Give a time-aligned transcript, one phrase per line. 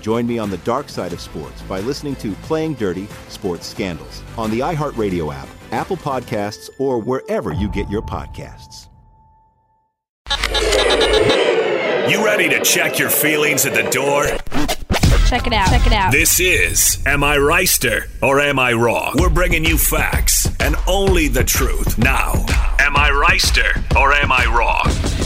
[0.00, 4.22] Join me on the dark side of sports by listening to Playing Dirty Sports Scandals
[4.36, 8.86] on the iHeartRadio app, Apple Podcasts, or wherever you get your podcasts.
[12.10, 14.24] You ready to check your feelings at the door?
[15.28, 15.68] Check it out.
[15.68, 16.10] Check it out.
[16.10, 19.14] This is Am I Reister or Am I Wrong?
[19.18, 21.98] We're bringing you facts and only the truth.
[21.98, 22.32] Now,
[22.78, 25.17] Am I Reister or Am I Wrong?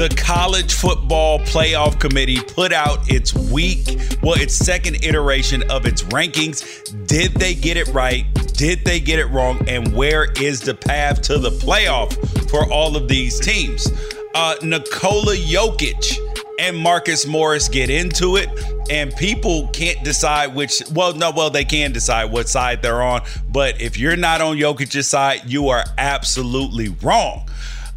[0.00, 6.04] The College Football Playoff Committee put out its week, well, its second iteration of its
[6.04, 7.06] rankings.
[7.06, 8.24] Did they get it right?
[8.54, 9.62] Did they get it wrong?
[9.68, 12.14] And where is the path to the playoff
[12.48, 13.92] for all of these teams?
[14.34, 16.16] Uh, Nikola Jokic
[16.58, 18.48] and Marcus Morris get into it,
[18.88, 20.82] and people can't decide which.
[20.94, 24.56] Well, no, well they can decide what side they're on, but if you're not on
[24.56, 27.44] Jokic's side, you are absolutely wrong.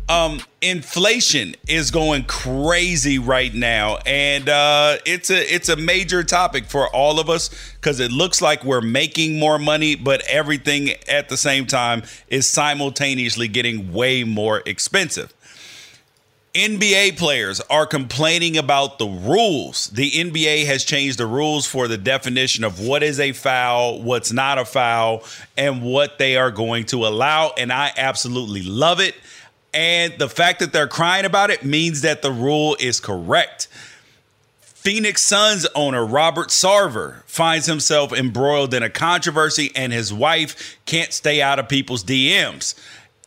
[0.09, 6.65] Um, inflation is going crazy right now, and uh, it's a it's a major topic
[6.65, 11.29] for all of us because it looks like we're making more money, but everything at
[11.29, 15.33] the same time is simultaneously getting way more expensive.
[16.53, 19.87] NBA players are complaining about the rules.
[19.87, 24.31] The NBA has changed the rules for the definition of what is a foul, what's
[24.31, 25.23] not a foul,
[25.57, 27.53] and what they are going to allow.
[27.57, 29.15] And I absolutely love it.
[29.73, 33.67] And the fact that they're crying about it means that the rule is correct.
[34.61, 41.13] Phoenix Suns owner Robert Sarver finds himself embroiled in a controversy, and his wife can't
[41.13, 42.75] stay out of people's DMs.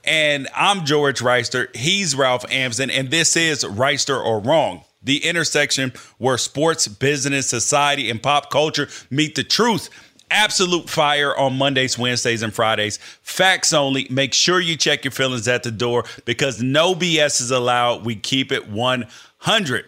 [0.04, 1.74] And I'm George Reister.
[1.74, 8.10] He's Ralph Amsden, and this is Reister or Wrong, the intersection where sports, business, society,
[8.10, 9.88] and pop culture meet the truth
[10.30, 12.98] Absolute fire on Mondays, Wednesdays, and Fridays.
[13.22, 14.06] Facts only.
[14.10, 18.04] Make sure you check your feelings at the door because no BS is allowed.
[18.04, 19.84] We keep it 100.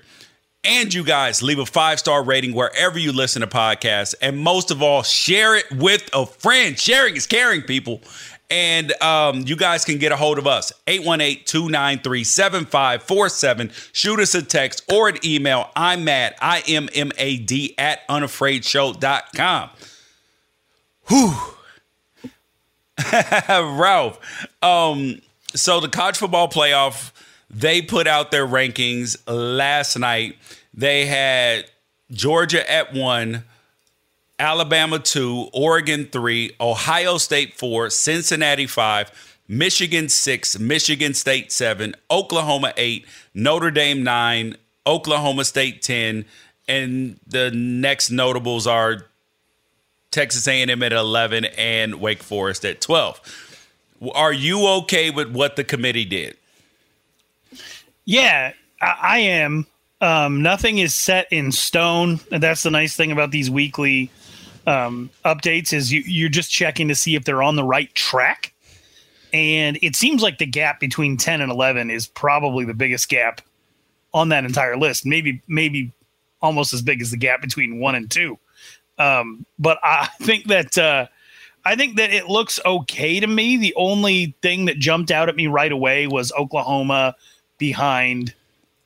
[0.64, 4.14] And you guys leave a five star rating wherever you listen to podcasts.
[4.20, 6.78] And most of all, share it with a friend.
[6.78, 8.00] Sharing is caring, people.
[8.50, 13.70] And um, you guys can get a hold of us 818 293 7547.
[13.92, 15.70] Shoot us a text or an email.
[15.76, 19.70] I'm mad, I M M A D, at unafraidshow.com.
[21.08, 21.34] Whew.
[23.48, 24.18] Ralph.
[24.62, 25.20] Um,
[25.54, 27.12] so the college football playoff,
[27.50, 30.36] they put out their rankings last night.
[30.74, 31.70] They had
[32.10, 33.44] Georgia at one,
[34.38, 39.10] Alabama two, Oregon three, Ohio State four, Cincinnati five,
[39.48, 44.56] Michigan six, Michigan State seven, Oklahoma eight, Notre Dame nine,
[44.86, 46.24] Oklahoma State ten,
[46.68, 49.07] and the next notables are
[50.18, 53.54] Texas A&M at 11 and Wake Forest at 12.
[54.16, 56.36] Are you okay with what the committee did?
[58.04, 59.64] Yeah, I, I am.
[60.00, 62.18] Um, nothing is set in stone.
[62.32, 64.10] And that's the nice thing about these weekly
[64.66, 68.52] um, updates is you, you're just checking to see if they're on the right track.
[69.32, 73.40] And it seems like the gap between 10 and 11 is probably the biggest gap
[74.12, 75.06] on that entire list.
[75.06, 75.92] Maybe, maybe
[76.42, 78.36] almost as big as the gap between one and two.
[78.98, 81.06] Um, but I think that uh,
[81.64, 83.56] I think that it looks okay to me.
[83.56, 87.14] The only thing that jumped out at me right away was Oklahoma
[87.58, 88.34] behind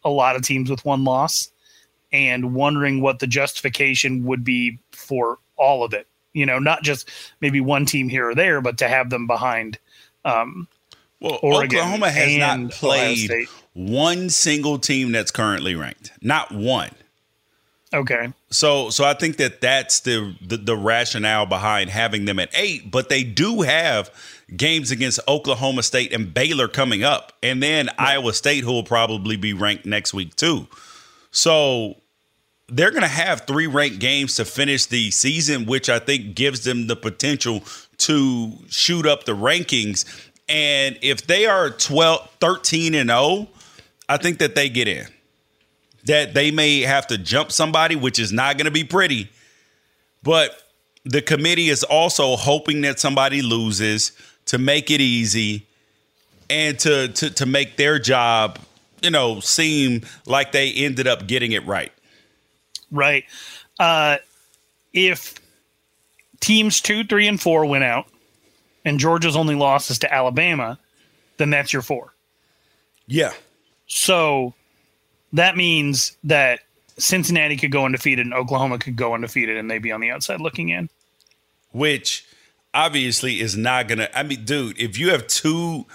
[0.04, 1.50] a lot of teams with one loss,
[2.12, 6.06] and wondering what the justification would be for all of it.
[6.32, 7.08] You know, not just
[7.40, 9.78] maybe one team here or there, but to have them behind.
[10.24, 10.66] Um,
[11.20, 13.30] well, Oregon Oklahoma has not played
[13.74, 16.12] one single team that's currently ranked.
[16.20, 16.90] Not one.
[17.94, 18.32] Okay.
[18.50, 22.90] So so I think that that's the, the, the rationale behind having them at 8,
[22.90, 24.10] but they do have
[24.56, 27.88] games against Oklahoma State and Baylor coming up and then.
[27.98, 30.66] Iowa State who will probably be ranked next week too.
[31.30, 31.96] So
[32.68, 36.64] they're going to have three ranked games to finish the season which I think gives
[36.64, 37.62] them the potential
[37.98, 40.04] to shoot up the rankings
[40.48, 43.48] and if they are 12 13 and 0,
[44.08, 45.06] I think that they get in
[46.04, 49.30] that they may have to jump somebody, which is not going to be pretty.
[50.22, 50.56] But
[51.04, 54.12] the committee is also hoping that somebody loses
[54.46, 55.66] to make it easy
[56.50, 58.58] and to to to make their job,
[59.02, 61.92] you know, seem like they ended up getting it right.
[62.90, 63.24] Right.
[63.78, 64.18] Uh,
[64.92, 65.34] if
[66.40, 68.06] teams two, three, and four went out,
[68.84, 70.78] and Georgia's only loss is to Alabama,
[71.38, 72.12] then that's your four.
[73.06, 73.32] Yeah.
[73.86, 74.54] So
[75.32, 76.60] that means that
[76.98, 80.40] Cincinnati could go undefeated and Oklahoma could go undefeated and they'd be on the outside
[80.40, 80.88] looking in.
[81.72, 82.26] Which
[82.74, 84.18] obviously is not going to.
[84.18, 85.86] I mean, dude, if you have two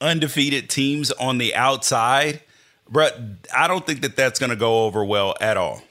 [0.00, 2.40] undefeated teams on the outside,
[2.88, 3.18] but
[3.54, 5.82] I don't think that that's going to go over well at all.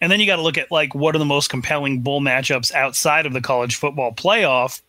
[0.00, 2.72] And then you got to look at like what are the most compelling bowl matchups
[2.72, 4.80] outside of the college football playoff.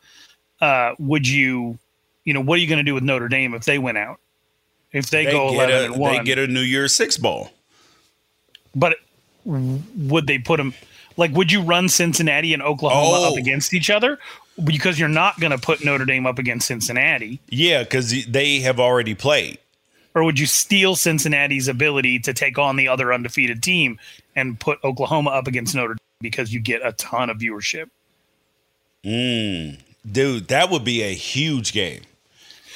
[0.62, 1.78] Uh, would you,
[2.24, 4.20] you know, what are you going to do with Notre Dame if they went out?
[4.96, 6.18] If they, they go eleven a, and one.
[6.18, 7.50] They get a New Year's Six bowl.
[8.74, 8.96] But
[9.44, 10.74] would they put them?
[11.18, 13.32] Like, would you run Cincinnati and Oklahoma oh.
[13.32, 14.18] up against each other?
[14.64, 17.40] Because you're not going to put Notre Dame up against Cincinnati.
[17.50, 19.58] Yeah, because they have already played.
[20.14, 24.00] Or would you steal Cincinnati's ability to take on the other undefeated team
[24.34, 27.90] and put Oklahoma up against Notre Dame because you get a ton of viewership?
[29.04, 29.78] Mm,
[30.10, 32.02] dude, that would be a huge game.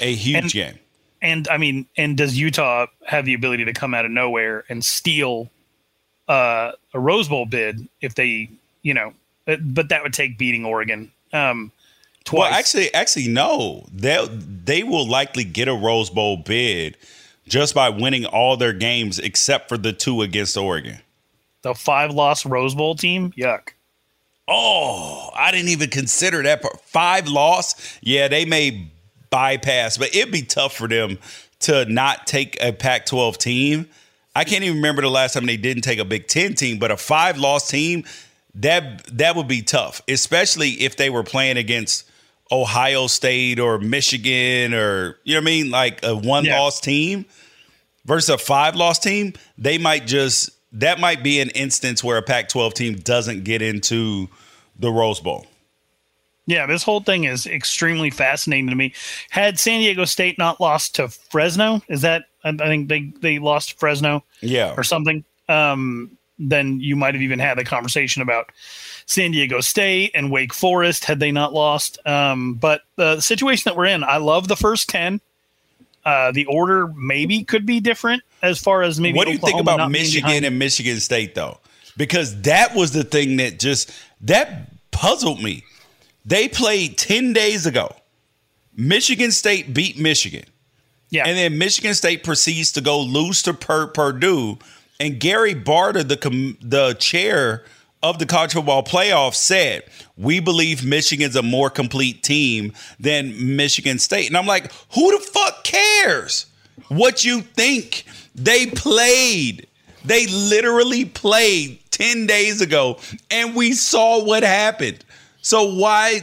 [0.01, 0.79] A huge and, game
[1.21, 4.83] and I mean, and does Utah have the ability to come out of nowhere and
[4.83, 5.49] steal
[6.27, 8.49] uh, a Rose Bowl bid if they,
[8.81, 9.13] you know,
[9.45, 11.11] but that would take beating Oregon.
[11.33, 11.71] Um,
[12.23, 12.51] twice.
[12.51, 13.85] Well, actually, actually, no.
[13.91, 16.97] They they will likely get a Rose Bowl bid
[17.47, 20.99] just by winning all their games except for the two against Oregon.
[21.63, 23.69] The five loss Rose Bowl team, yuck.
[24.47, 26.79] Oh, I didn't even consider that part.
[26.81, 27.99] Five loss.
[28.01, 28.89] Yeah, they may
[29.29, 31.17] bypass, but it'd be tough for them
[31.59, 33.89] to not take a Pac 12 team.
[34.35, 36.91] I can't even remember the last time they didn't take a Big Ten team, but
[36.91, 38.05] a five loss team,
[38.55, 42.09] that that would be tough, especially if they were playing against
[42.51, 46.59] Ohio State or Michigan or you know what I mean, like a one yeah.
[46.59, 47.25] loss team
[48.05, 49.33] versus a five loss team.
[49.57, 53.61] They might just that might be an instance where a Pac 12 team doesn't get
[53.61, 54.29] into
[54.77, 55.45] the Rose Bowl.
[56.49, 58.93] Yeah, this whole thing is extremely fascinating to me.
[59.29, 63.69] Had San Diego State not lost to Fresno, is that I think they they lost
[63.69, 65.23] to Fresno, yeah, or something.
[65.47, 68.51] Um, then you might have even had a conversation about
[69.05, 71.99] San Diego State and Wake Forest had they not lost.
[72.07, 75.21] Um, but the situation that we're in, I love the first ten.
[76.03, 79.15] Uh, the order maybe could be different as far as maybe.
[79.15, 81.59] What do you Oklahoma think about Michigan and Michigan State though?
[81.95, 83.91] Because that was the thing that just
[84.21, 85.63] that puzzled me.
[86.25, 87.95] They played 10 days ago.
[88.75, 90.45] Michigan State beat Michigan.
[91.09, 91.25] Yeah.
[91.27, 94.59] And then Michigan State proceeds to go lose to per- Purdue.
[94.99, 97.65] And Gary Barta, the, com- the chair
[98.03, 99.83] of the college football playoff, said,
[100.17, 104.27] We believe Michigan's a more complete team than Michigan State.
[104.27, 106.45] And I'm like, Who the fuck cares
[106.89, 108.05] what you think?
[108.35, 109.67] They played.
[110.05, 112.99] They literally played 10 days ago,
[113.29, 115.03] and we saw what happened.
[115.41, 116.21] So why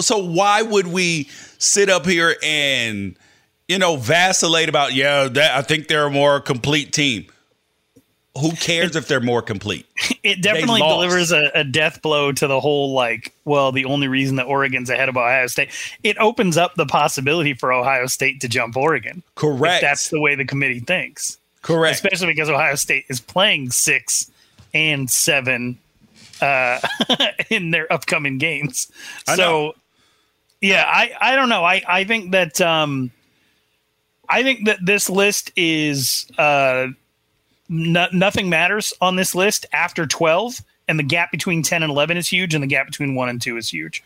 [0.00, 1.28] so why would we
[1.58, 3.16] sit up here and
[3.68, 7.26] you know vacillate about yeah that I think they're a more complete team.
[8.40, 9.86] Who cares if they're more complete?
[10.22, 14.34] It definitely delivers a, a, death blow to the whole like, well, the only reason
[14.36, 15.70] that Oregon's ahead of Ohio State,
[16.02, 19.22] it opens up the possibility for Ohio State to jump Oregon.
[19.36, 19.82] Correct.
[19.82, 21.38] that's the way the committee thinks.
[21.62, 21.94] Correct.
[21.94, 24.28] Especially because Ohio State is playing six
[24.74, 25.78] and seven
[26.40, 26.80] uh,
[27.50, 28.90] in their upcoming games.
[29.26, 29.72] I so, know.
[30.60, 31.64] yeah, I, I don't know.
[31.64, 33.10] I, I think that um,
[34.28, 36.88] I think that this list is uh,
[37.68, 42.16] no, nothing matters on this list after 12 and the gap between 10 and 11
[42.16, 44.02] is huge and the gap between 1 and 2 is huge.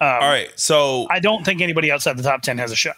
[0.00, 0.50] Um, All right.
[0.56, 2.96] So I don't think anybody outside the top 10 has a shot.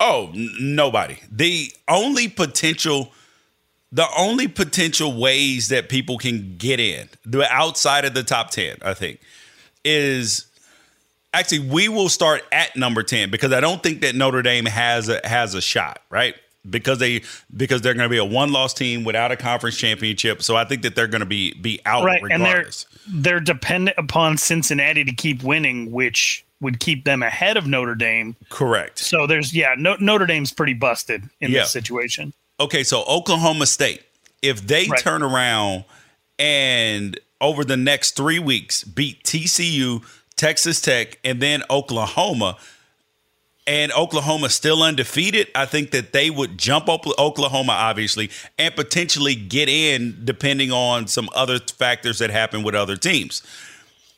[0.00, 1.18] Oh, n- nobody.
[1.30, 3.12] The only potential
[3.92, 8.76] the only potential ways that people can get in, the outside of the top 10,
[8.82, 9.20] I think,
[9.84, 10.46] is
[11.32, 15.08] actually we will start at number 10 because I don't think that Notre Dame has
[15.08, 16.34] a has a shot, right?
[16.68, 17.22] Because they
[17.56, 20.82] because they're going to be a one-loss team without a conference championship, so I think
[20.82, 22.66] that they're going to be be out right, and they're
[23.08, 28.36] they're dependent upon Cincinnati to keep winning, which would keep them ahead of Notre Dame.
[28.50, 28.98] Correct.
[28.98, 31.60] So there's yeah, no, Notre Dame's pretty busted in Yeah.
[31.60, 32.34] this situation.
[32.60, 34.02] Okay, so Oklahoma State,
[34.42, 35.00] if they Right.
[35.02, 35.84] turn around
[36.38, 40.02] and over the next three weeks beat TCU,
[40.36, 42.56] Texas Tech, and then Oklahoma,
[43.66, 49.34] and Oklahoma still undefeated, I think that they would jump Okla- Oklahoma, obviously, and potentially
[49.34, 53.42] get in depending on some other factors that happen with other teams.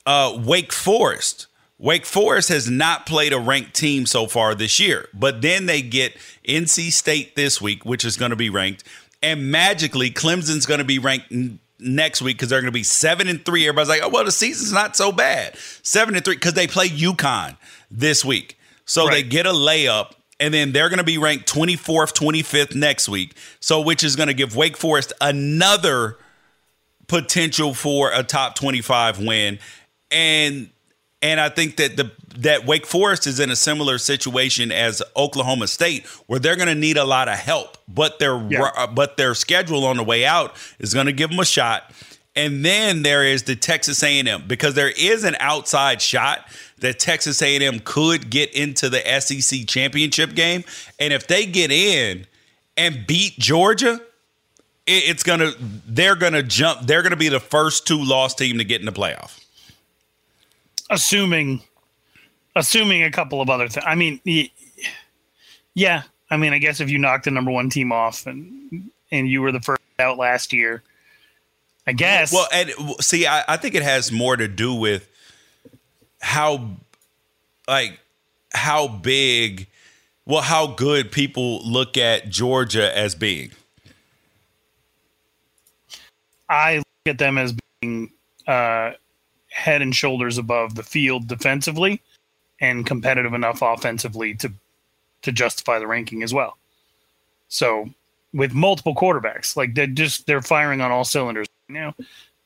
[0.07, 1.47] Uh, Wake Forest.
[1.81, 5.81] Wake Forest has not played a ranked team so far this year, but then they
[5.81, 6.15] get
[6.47, 8.85] NC State this week, which is going to be ranked,
[9.23, 12.83] and magically Clemson's going to be ranked n- next week because they're going to be
[12.83, 13.67] seven and three.
[13.67, 16.89] Everybody's like, "Oh well, the season's not so bad." Seven and three because they play
[16.89, 17.57] UConn
[17.91, 20.13] this week, so they get a layup.
[20.39, 23.37] And then they're going to be ranked 24th, 25th next week.
[23.61, 26.17] So, which is going to give Wake Forest another
[27.09, 29.59] potential for a top 25 win
[30.11, 30.71] and
[31.23, 35.67] and I think that the that Wake Forest is in a similar situation as Oklahoma
[35.67, 38.71] State where they're going to need a lot of help but their Yeah.
[38.77, 41.93] Uh, but their schedule on the way out is going to give them a shot.
[42.37, 46.47] And then there is the Texas A&M because there is an outside shot
[46.79, 50.65] that Texas A&M could get into the SEC championship game.
[50.99, 52.27] And if they get in
[52.77, 54.01] and beat Georgia
[54.87, 55.53] it's gonna
[55.87, 58.93] they're gonna jump they're gonna be the first two lost team to get in the
[58.93, 59.39] playoff
[60.91, 61.63] assuming
[62.57, 63.85] assuming a couple of other things.
[63.87, 64.21] I mean,
[65.75, 66.03] yeah.
[66.31, 69.43] I mean, I guess if you knocked the number one team off and and you
[69.43, 70.83] were the first out last year,
[71.87, 72.33] I guess.
[72.33, 72.71] well and
[73.01, 75.09] see I, I think it has more to do with
[76.21, 76.71] how
[77.67, 77.99] like
[78.53, 79.67] how big
[80.27, 83.53] well how good people look at georgia as being
[86.49, 88.11] I look at them as being
[88.47, 88.93] uh,
[89.51, 92.01] head and shoulders above the field defensively
[92.61, 94.53] and competitive enough offensively to
[95.23, 96.57] to justify the ranking as well.
[97.49, 97.91] So
[98.33, 101.95] with multiple quarterbacks, like they're just they're firing on all cylinders right now.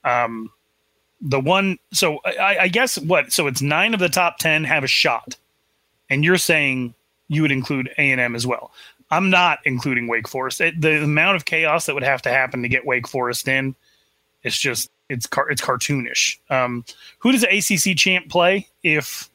[0.05, 0.51] Um,
[1.21, 3.33] the one, so I, I guess what?
[3.33, 5.37] So it's nine of the top ten have a shot,
[6.11, 6.95] and you're saying
[7.29, 8.73] you would include A and M as well.
[9.11, 10.61] I'm not including Wake Forest.
[10.61, 13.75] It, the amount of chaos that would have to happen to get Wake Forest in,
[14.43, 16.39] it's just it's car, it's cartoonish.
[16.51, 16.85] Um,
[17.19, 19.29] who does the ACC champ play if?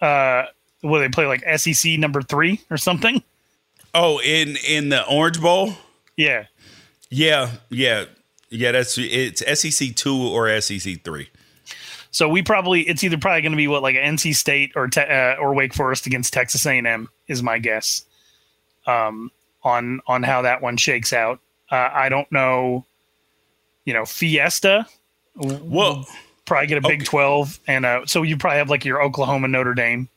[0.00, 0.44] Uh,
[0.82, 3.22] will they play like SEC number three or something?
[3.94, 5.74] oh in in the orange bowl
[6.16, 6.44] Yeah,
[7.10, 8.04] yeah yeah
[8.48, 11.28] yeah that's it's sec 2 or sec 3
[12.12, 15.00] So we probably it's either probably going to be what like NC State or te-
[15.00, 18.04] uh, or Wake Forest against Texas A&M is my guess.
[18.86, 19.30] Um,
[19.62, 22.86] on on how that one shakes out, uh, I don't know.
[23.90, 24.86] You know, Fiesta
[25.34, 26.06] well
[26.44, 27.04] probably get a Big Okay.
[27.06, 30.08] Twelve, and uh, so you probably have like your Oklahoma Notre Dame,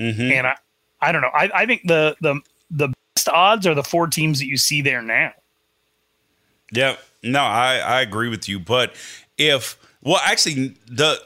[0.00, 0.32] mhm.
[0.32, 0.56] and I
[1.00, 1.30] I don't know.
[1.32, 2.40] I, I think the the
[2.72, 5.32] the best odds are the four teams that you see there now.
[6.72, 8.96] Yeah, no, I I agree with you, but
[9.38, 11.20] if well, actually, the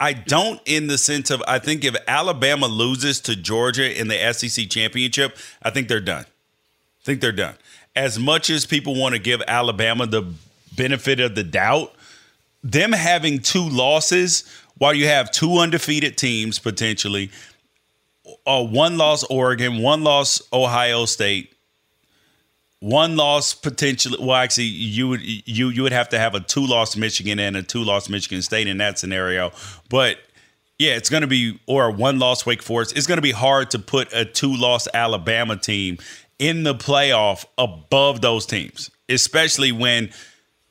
[0.00, 4.32] I don't in the sense of I think if Alabama loses to Georgia in the
[4.32, 6.24] SEC championship, I think they're done.
[6.24, 7.56] I think they're done.
[7.94, 10.32] As much as people want to give Alabama the
[10.78, 11.94] benefit of the doubt,
[12.64, 14.44] them having two losses
[14.78, 17.30] while you have two undefeated teams potentially,
[18.46, 21.52] uh, one loss Oregon, one loss Ohio State,
[22.80, 24.16] one loss potentially.
[24.20, 27.56] Well, actually, you would you you would have to have a two loss Michigan and
[27.56, 29.50] a two loss Michigan State in that scenario.
[29.90, 30.18] But
[30.78, 32.96] yeah, it's going to be or a one loss Wake Forest.
[32.96, 35.98] It's going to be hard to put a two loss Alabama team
[36.38, 40.10] in the playoff above those teams, especially when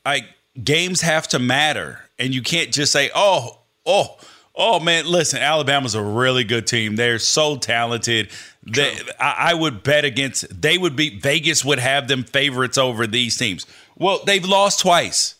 [0.08, 0.26] like
[0.64, 4.18] games have to matter, and you can't just say, "Oh, oh."
[4.60, 6.96] Oh man, listen, Alabama's a really good team.
[6.96, 8.32] They're so talented.
[8.64, 10.62] They, I, I would bet against.
[10.62, 13.68] They would be Vegas would have them favorites over these teams.
[14.00, 15.36] Well, they've lost twice,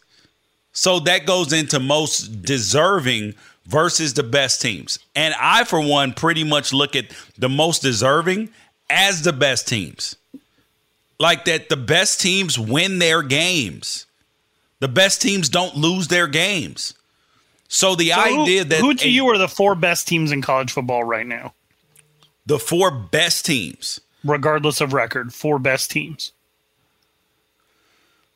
[0.72, 3.34] so that goes into most deserving
[3.68, 5.00] versus the best teams.
[5.16, 7.06] And I, for one, pretty much look at
[7.38, 8.50] the most deserving
[8.90, 10.16] as the best teams.
[11.20, 14.07] Like that, the best teams win their games.
[14.80, 16.94] The best teams don't lose their games.
[17.68, 20.32] So the so idea who, that who to a, you are the four best teams
[20.32, 21.54] in college football right now?
[22.46, 26.32] The four best teams, regardless of record, four best teams.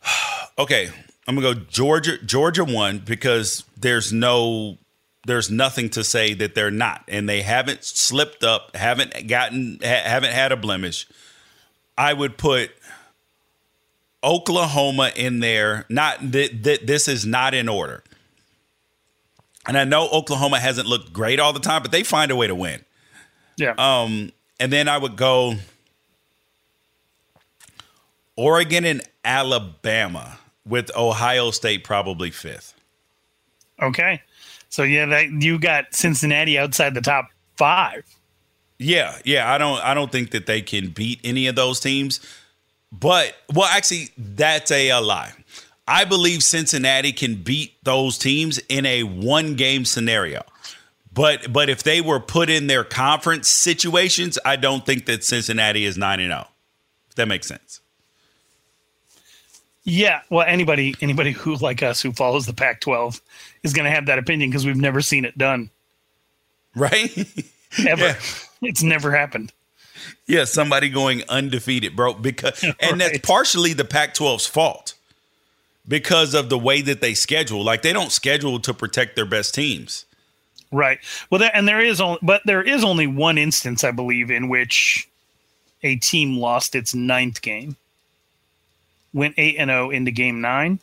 [0.57, 0.89] okay,
[1.27, 2.17] I'm gonna go Georgia.
[2.17, 4.77] Georgia won because there's no,
[5.25, 10.03] there's nothing to say that they're not, and they haven't slipped up, haven't gotten, ha-
[10.03, 11.07] haven't had a blemish.
[11.97, 12.71] I would put
[14.23, 15.85] Oklahoma in there.
[15.89, 18.03] Not that th- this is not in order.
[19.67, 22.47] And I know Oklahoma hasn't looked great all the time, but they find a way
[22.47, 22.83] to win.
[23.57, 23.75] Yeah.
[23.77, 25.55] Um, and then I would go
[28.35, 32.73] Oregon and Alabama with Ohio State probably fifth.
[33.81, 34.21] Okay.
[34.69, 38.03] So yeah, that you got Cincinnati outside the top five.
[38.79, 39.51] Yeah, yeah.
[39.51, 42.19] I don't I don't think that they can beat any of those teams.
[42.91, 45.33] But well, actually, that's a, a lie.
[45.87, 50.43] I believe Cincinnati can beat those teams in a one game scenario.
[51.13, 55.85] But but if they were put in their conference situations, I don't think that Cincinnati
[55.85, 56.47] is 9 and 0.
[57.09, 57.81] If that makes sense.
[59.83, 63.19] Yeah, well anybody anybody who like us who follows the Pac-12
[63.63, 65.69] is going to have that opinion because we've never seen it done.
[66.75, 67.11] Right?
[67.87, 68.05] Ever.
[68.05, 68.15] Yeah.
[68.61, 69.51] It's never happened.
[70.27, 72.97] Yeah, somebody going undefeated, bro, because and right.
[72.97, 74.95] that's partially the Pac-12's fault
[75.87, 77.63] because of the way that they schedule.
[77.63, 80.05] Like they don't schedule to protect their best teams.
[80.71, 80.99] Right.
[81.29, 84.47] Well, that, and there is only, but there is only one instance, I believe, in
[84.47, 85.09] which
[85.83, 87.75] a team lost its ninth game,
[89.13, 90.79] went eight and zero oh into game nine.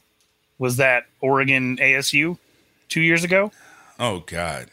[0.58, 2.36] Was that Oregon ASU
[2.88, 3.52] two years ago?
[3.98, 4.68] Oh God.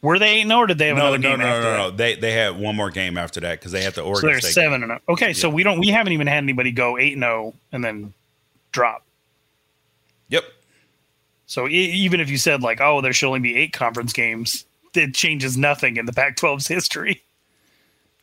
[0.00, 1.38] Were they eight and zero, oh, or did they have no, another no, game?
[1.40, 3.94] No, no, no, no, They they had one more game after that because they had
[3.94, 4.20] the Oregon.
[4.20, 4.90] So they're State seven game.
[4.90, 5.00] and zero.
[5.08, 5.32] Okay, yeah.
[5.32, 8.14] so we don't we haven't even had anybody go eight and zero and then
[8.70, 9.04] drop.
[10.28, 10.44] Yep.
[11.46, 14.66] So e- even if you said like, oh, there should only be eight conference games,
[14.94, 17.22] it changes nothing in the Pac-12's history.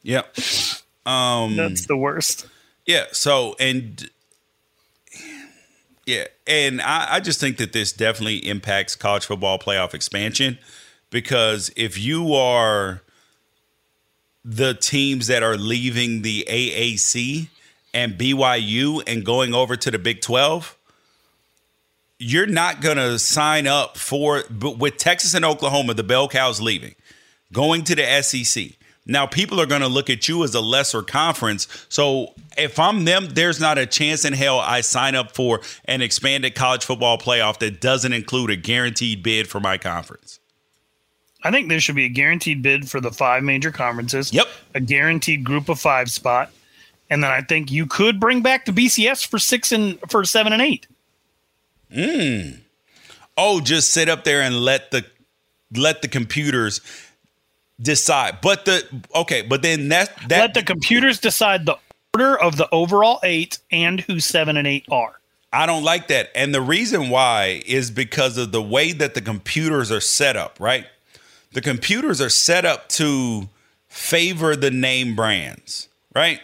[0.03, 0.38] Yep.
[1.05, 2.47] Um, That's the worst.
[2.85, 3.05] Yeah.
[3.11, 4.09] So and
[6.05, 10.59] yeah, and I, I just think that this definitely impacts college football playoff expansion
[11.15, 13.01] because if you are
[14.43, 17.47] the teams that are leaving the AAC
[17.93, 20.75] and BYU and going over to the Big 12,
[22.19, 26.60] you're not going to sign up for but with Texas and Oklahoma, the bell cows
[26.60, 26.95] leaving,
[27.54, 28.71] going to the SEC.
[29.06, 31.69] Now people are going to look at you as a lesser conference.
[31.88, 36.01] So if I'm them, there's not a chance in hell I sign up for an
[36.01, 40.41] expanded college football playoff that doesn't include a guaranteed bid for my conference.
[41.45, 44.34] I think there should be a guaranteed bid for the five major conferences.
[44.34, 44.47] Yep.
[44.73, 46.51] A guaranteed group of five spot.
[47.08, 50.53] And then I think you could bring back the BCS for six and for seven
[50.53, 50.88] and eight.
[51.95, 52.62] Mm.
[53.38, 55.05] Oh, just sit up there and let the
[55.75, 56.81] let the computers
[57.79, 58.39] decide.
[58.41, 61.77] But the okay, but then that that let the computers decide the
[62.15, 65.19] order of the overall eight and who seven and eight are.
[65.53, 66.31] I don't like that.
[66.34, 70.58] And the reason why is because of the way that the computers are set up,
[70.60, 70.88] right?
[71.55, 73.47] The computers are set up to
[73.87, 76.41] favor the name brands, right?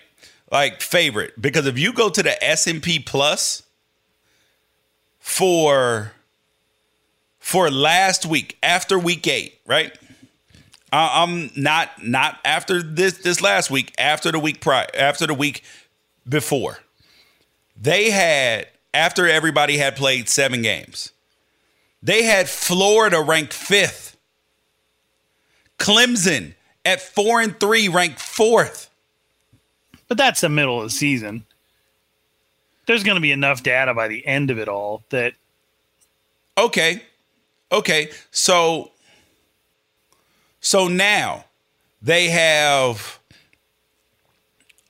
[0.49, 1.39] Like favorite.
[1.39, 3.63] Because if you go to the S&P Plus,
[5.19, 6.13] for
[7.39, 9.93] for last week after week eight, right?
[10.93, 15.61] I'm not not after this this last week, after the week prior, after the week
[16.27, 16.79] before.
[17.75, 21.11] They had after everybody had played seven games.
[22.01, 24.10] They had Florida ranked fifth.
[25.81, 26.53] Clemson
[26.85, 28.89] at four and three ranked fourth.
[30.07, 31.45] But that's the middle of the season.
[32.85, 35.33] There's going to be enough data by the end of it all that
[36.57, 37.01] okay.
[37.71, 38.11] Okay.
[38.31, 38.91] So
[40.59, 41.45] so now
[42.01, 43.19] they have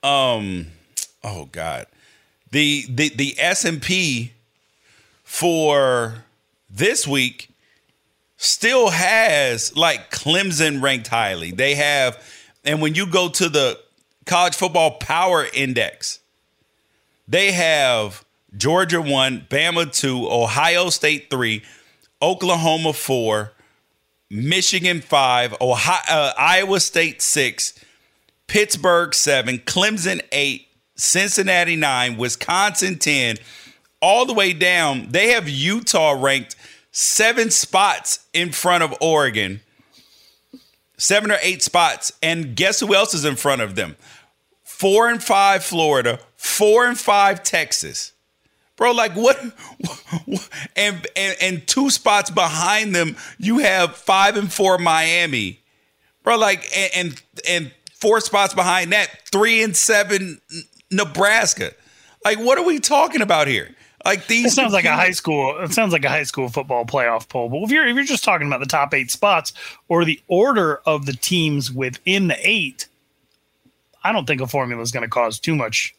[0.02, 0.66] um
[1.22, 1.86] oh god.
[2.50, 4.32] The the the S&P
[5.24, 6.24] for
[6.68, 7.51] this week
[8.42, 11.52] still has like Clemson ranked highly.
[11.52, 12.20] They have
[12.64, 13.78] and when you go to the
[14.26, 16.18] college football power index
[17.28, 18.24] they have
[18.56, 21.62] Georgia one, Bama two, Ohio State three,
[22.20, 23.52] Oklahoma four,
[24.28, 27.78] Michigan five, Ohio, uh, Iowa State six,
[28.48, 33.36] Pittsburgh seven, Clemson eight, Cincinnati nine, Wisconsin ten,
[34.02, 35.06] all the way down.
[35.10, 36.56] They have Utah ranked
[36.92, 39.60] seven spots in front of Oregon,
[40.96, 43.96] seven or eight spots, and guess who else is in front of them?
[44.62, 48.12] Four and five Florida, four and five Texas.
[48.76, 49.40] Bro, like what?
[50.76, 55.60] And, and and two spots behind them, you have five and four Miami,
[56.22, 56.38] bro.
[56.38, 60.40] Like and and, and four spots behind that, three and seven
[60.90, 61.72] Nebraska.
[62.24, 63.74] Like, what are we talking about here?
[64.04, 64.46] Like these.
[64.46, 65.58] It sounds like a high school.
[65.60, 67.48] It sounds like a high school football playoff poll.
[67.48, 69.52] But if you're if you're just talking about the top eight spots
[69.88, 72.88] or the order of the teams within the eight,
[74.02, 75.94] I don't think a formula is going to cause too much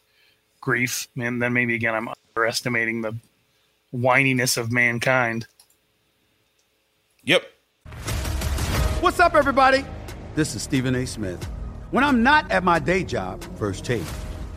[0.60, 1.08] grief.
[1.18, 3.16] And then maybe again, I'm underestimating the
[3.94, 5.46] whininess of mankind.
[7.24, 7.44] Yep.
[9.00, 9.84] What's up, everybody?
[10.34, 11.06] This is Stephen A.
[11.06, 11.42] Smith.
[11.90, 14.02] When I'm not at my day job, First Take,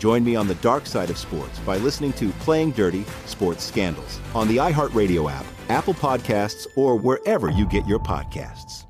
[0.00, 4.18] Join me on the dark side of sports by listening to Playing Dirty Sports Scandals
[4.34, 8.86] on the iHeartRadio app, Apple Podcasts, or wherever you get your podcasts.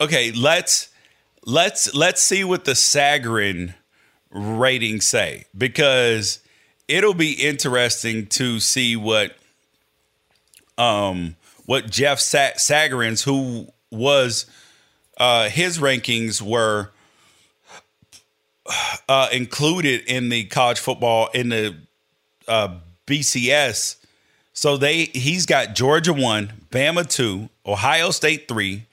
[0.00, 0.88] Okay, let's
[1.46, 3.74] let's let's see what the Sagarin
[4.32, 6.40] ratings say because
[6.88, 9.36] it'll be interesting to see what
[10.78, 14.46] um what Jeff Sa- Sagarin's who was
[15.16, 16.90] uh his rankings were
[19.08, 21.76] uh, included in the college football in the
[22.48, 23.96] uh, BCS.
[24.52, 28.86] So they he's got Georgia one, Bama two, Ohio State three,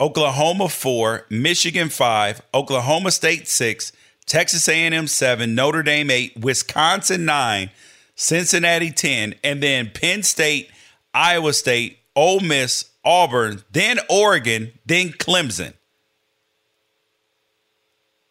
[0.00, 3.92] Oklahoma four, Michigan five, Oklahoma State six,
[4.26, 7.70] Texas A&M seven, Notre Dame eight, Wisconsin nine,
[8.14, 10.70] Cincinnati ten, and then Penn State,
[11.14, 15.74] Iowa State, Ole Miss, Auburn, then Oregon, then Clemson.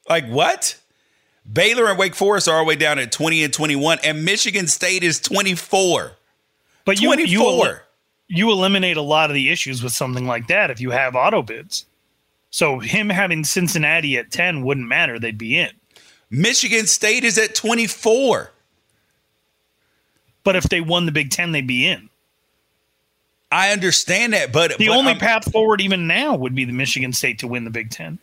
[0.10, 0.78] Like what?
[1.52, 4.68] Baylor and Wake Forest are all the way down at 20 and 21, and Michigan
[4.68, 6.14] State is 24.
[6.86, 7.68] But you 24.
[8.28, 11.16] you, you eliminate a lot of the issues with something like that if you have
[11.16, 11.86] auto bids.
[12.52, 15.20] So him having Cincinnati at 10 wouldn't matter.
[15.20, 15.70] They'd be in.
[16.32, 18.52] Michigan State is at 24.
[20.44, 22.10] But if they won the Big Ten, they'd be in.
[23.52, 26.72] I understand that, but The but only I'm- path forward, even now, would be the
[26.74, 28.20] Michigan State to win the Big Ten.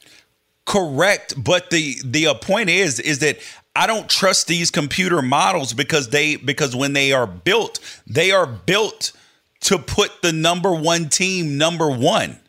[0.67, 3.39] Correct, but the the uh, point is is that
[3.77, 8.47] I don't trust these computer models because they because when they are built, they are
[8.47, 9.13] built
[9.61, 12.41] to put the number one team number one.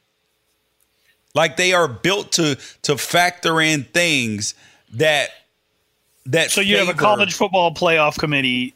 [1.35, 4.55] Like they are built to to factor in things
[4.93, 5.29] that
[6.25, 8.73] that So you have a college football playoff committee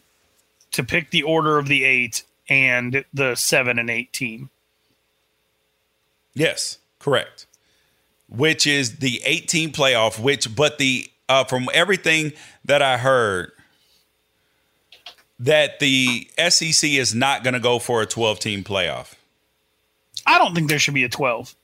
[0.73, 4.51] to pick the order of the eight and the seven and eight team.
[6.35, 7.47] Yes, correct.
[8.31, 12.31] Which is the 18 playoff, which but the uh from everything
[12.65, 13.51] that I heard
[15.39, 19.13] that the SEC is not going to go for a 12 team playoff.
[20.25, 21.55] I don't think there should be a 12.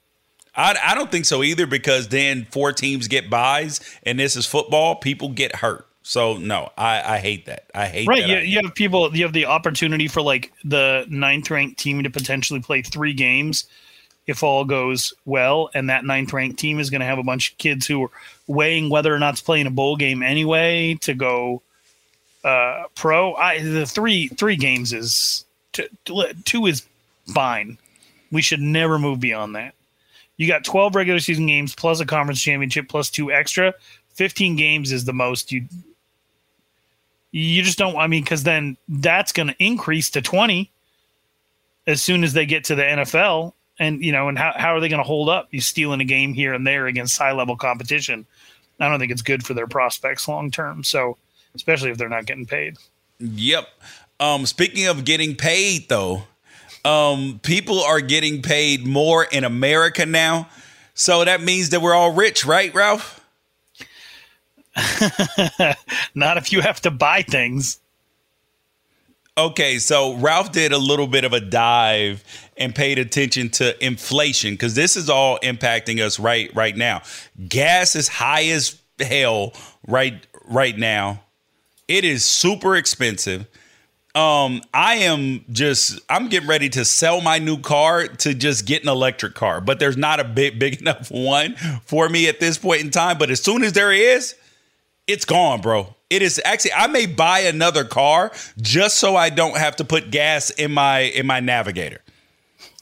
[0.55, 4.47] I, I don't think so either because then four teams get buys and this is
[4.47, 4.95] football.
[4.95, 5.87] People get hurt.
[6.01, 7.69] So no, I, I hate that.
[7.75, 8.21] I hate Right.
[8.21, 8.29] that.
[8.29, 12.09] You, you have people, you have the opportunity for like the ninth ranked team to
[12.09, 13.67] potentially play three games
[14.27, 15.69] if all goes well.
[15.73, 18.11] And that ninth ranked team is going to have a bunch of kids who are
[18.45, 21.61] weighing whether or not to play in a bowl game anyway to go
[22.43, 23.33] uh, pro.
[23.33, 25.87] I, the three, three games is two,
[26.45, 26.85] two is
[27.33, 27.77] fine.
[28.31, 29.73] We should never move beyond that.
[30.35, 33.73] You got 12 regular season games plus a conference championship plus two extra.
[34.17, 35.67] 15 games is the most you
[37.31, 40.71] you just don't i mean because then that's going to increase to 20
[41.85, 44.79] as soon as they get to the nfl and you know and how, how are
[44.79, 47.55] they going to hold up you stealing a game here and there against high level
[47.55, 48.25] competition
[48.79, 51.17] i don't think it's good for their prospects long term so
[51.55, 52.77] especially if they're not getting paid
[53.19, 53.67] Yep.
[54.19, 56.23] Um, speaking of getting paid, though,
[56.85, 60.49] um, people are getting paid more in America now.
[60.93, 63.23] So that means that we're all rich, right, Ralph?
[66.15, 67.79] not if you have to buy things
[69.37, 72.23] Okay, so Ralph did a little bit of a dive
[72.57, 77.03] and paid attention to inflation because this is all impacting us right right now.
[77.47, 79.53] Gas is high as hell
[79.87, 81.21] right right now.
[81.87, 83.45] It is super expensive.
[84.15, 88.81] Um, I am just I'm getting ready to sell my new car to just get
[88.81, 92.57] an electric car, but there's not a big big enough one for me at this
[92.57, 93.19] point in time.
[93.19, 94.33] But as soon as there is,
[95.05, 95.93] it's gone, bro.
[96.09, 100.09] It is actually I may buy another car just so I don't have to put
[100.11, 102.01] gas in my in my navigator.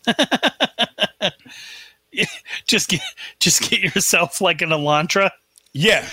[2.67, 3.01] just get
[3.39, 5.31] just get yourself like an elantra
[5.73, 6.07] Yeah.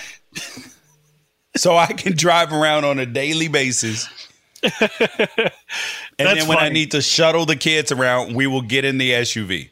[1.55, 4.07] so I can drive around on a daily basis.
[4.63, 4.79] and
[6.17, 9.69] then when I need to shuttle the kids around, we will get in the SUV.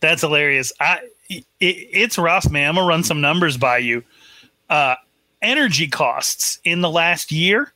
[0.00, 0.72] That's hilarious.
[0.80, 2.68] I it, it's rough, man.
[2.68, 4.04] I'm gonna run some numbers by you.
[4.70, 4.94] Uh,
[5.42, 7.72] energy costs in the last year,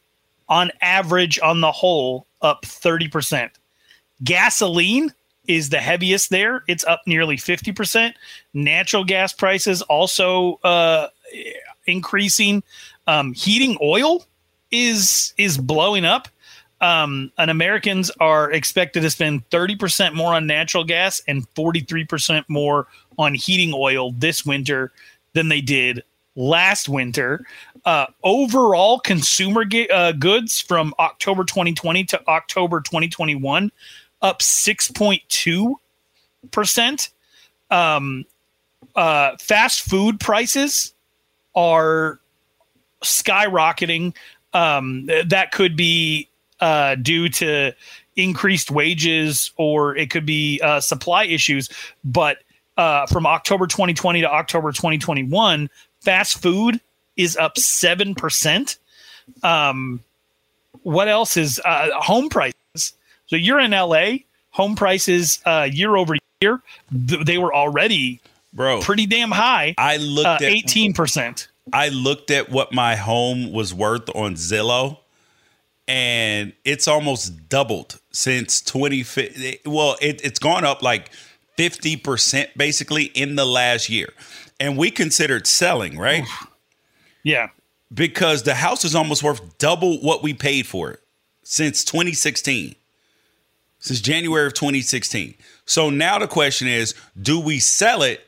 [0.48, 3.52] on average, on the whole, up thirty percent.
[4.22, 5.12] Gasoline
[5.46, 6.64] is the heaviest there.
[6.68, 8.16] It's up nearly fifty percent.
[8.54, 11.08] Natural gas prices also uh,
[11.86, 12.62] increasing.
[13.06, 14.26] Um, heating oil
[14.70, 16.28] is is blowing up
[16.80, 22.86] um, and Americans are expected to spend 30% more on natural gas and 43% more
[23.18, 24.92] on heating oil this winter
[25.34, 26.02] than they did
[26.36, 27.44] last winter.
[27.84, 33.72] Uh, overall, consumer ga- uh, goods from October 2020 to October 2021
[34.22, 37.10] up 6.2%.
[37.70, 38.24] Um,
[38.96, 40.94] uh, fast food prices
[41.54, 42.18] are
[43.02, 44.14] skyrocketing.
[44.52, 46.28] Um, th- that could be
[46.60, 47.72] uh, due to
[48.16, 51.68] increased wages or it could be uh, supply issues.
[52.04, 52.38] But
[52.76, 56.80] uh, from October 2020 to October 2021, fast food
[57.16, 58.78] is up 7%.
[59.42, 60.00] Um,
[60.82, 62.94] what else is uh, home prices?
[63.26, 64.18] So you're in LA,
[64.50, 66.60] home prices uh, year over year,
[67.08, 68.20] th- they were already
[68.52, 69.74] Bro, pretty damn high.
[69.78, 71.46] I looked Uh, at 18%.
[71.72, 74.98] I looked at what my home was worth on Zillow,
[75.86, 79.04] and it's almost doubled since 20.
[79.66, 81.10] Well, it, it's gone up like
[81.58, 84.08] 50% basically in the last year.
[84.60, 86.24] And we considered selling, right?
[87.24, 87.48] Yeah.
[87.92, 91.00] Because the house is almost worth double what we paid for it
[91.42, 92.76] since 2016.
[93.78, 95.34] Since January of 2016.
[95.64, 98.20] So now the question is do we sell it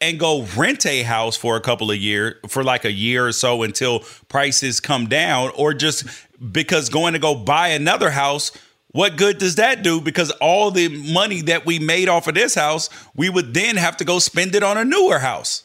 [0.00, 3.32] and go rent a house for a couple of years for like a year or
[3.32, 6.04] so until prices come down or just
[6.52, 8.52] because going to go buy another house
[8.92, 10.00] what good does that do?
[10.00, 13.96] Because all the money that we made off of this house we would then have
[13.98, 15.64] to go spend it on a newer house.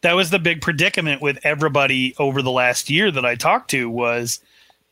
[0.00, 3.88] That was the big predicament with everybody over the last year that I talked to
[3.88, 4.40] was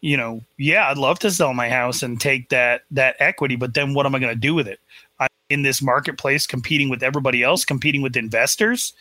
[0.00, 3.74] you know yeah I'd love to sell my house and take that that equity but
[3.74, 4.80] then what am I going to do with it?
[5.20, 8.92] I'm in this marketplace competing with everybody else competing with investors.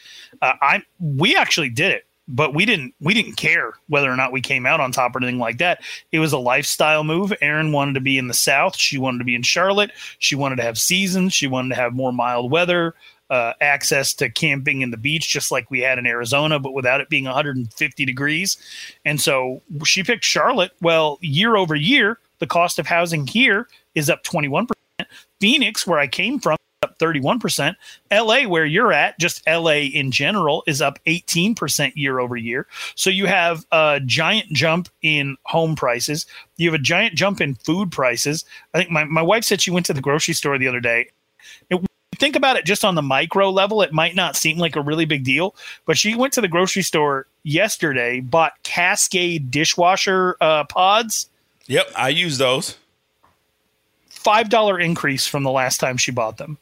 [0.41, 4.31] Uh, i we actually did it but we didn't we didn't care whether or not
[4.31, 5.81] we came out on top or anything like that.
[6.11, 7.33] It was a lifestyle move.
[7.41, 8.75] Erin wanted to be in the south.
[8.75, 9.91] She wanted to be in charlotte.
[10.19, 11.33] She wanted to have seasons.
[11.33, 12.95] She wanted to have more mild weather
[13.29, 16.99] uh, access to camping in the beach just like we had in arizona but without
[16.99, 18.57] it being 150 degrees.
[19.05, 20.71] And so she picked charlotte.
[20.81, 24.67] Well year over year the cost of housing here is up 21%
[25.39, 26.57] Phoenix, where I came from,
[27.01, 27.75] 31%.
[28.11, 32.67] LA, where you're at, just LA in general, is up 18% year over year.
[32.95, 36.25] So you have a giant jump in home prices.
[36.57, 38.45] You have a giant jump in food prices.
[38.73, 41.07] I think my, my wife said she went to the grocery store the other day.
[41.69, 41.83] It,
[42.17, 45.05] think about it just on the micro level, it might not seem like a really
[45.05, 51.29] big deal, but she went to the grocery store yesterday, bought Cascade dishwasher uh, pods.
[51.65, 52.77] Yep, I use those
[54.21, 56.57] five dollar increase from the last time she bought them,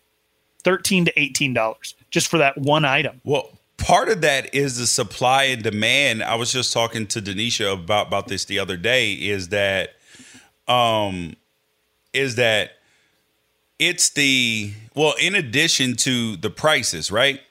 [0.63, 3.21] thirteen to eighteen dollars just for that one item.
[3.23, 6.23] Well, part of that is the supply and demand.
[6.23, 9.13] I was just talking to Denisha about about this the other day.
[9.13, 9.95] Is that,
[10.67, 11.35] um,
[12.13, 12.73] is that
[13.77, 17.41] it's the well, in addition to the prices, right?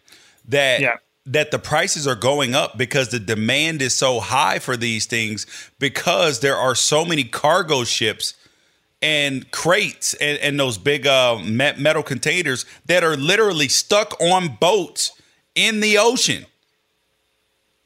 [0.46, 0.96] That yeah
[1.28, 5.46] that the prices are going up because the demand is so high for these things
[5.78, 8.34] because there are so many cargo ships
[9.00, 15.12] and crates and, and those big uh, metal containers that are literally stuck on boats
[15.54, 16.46] in the ocean.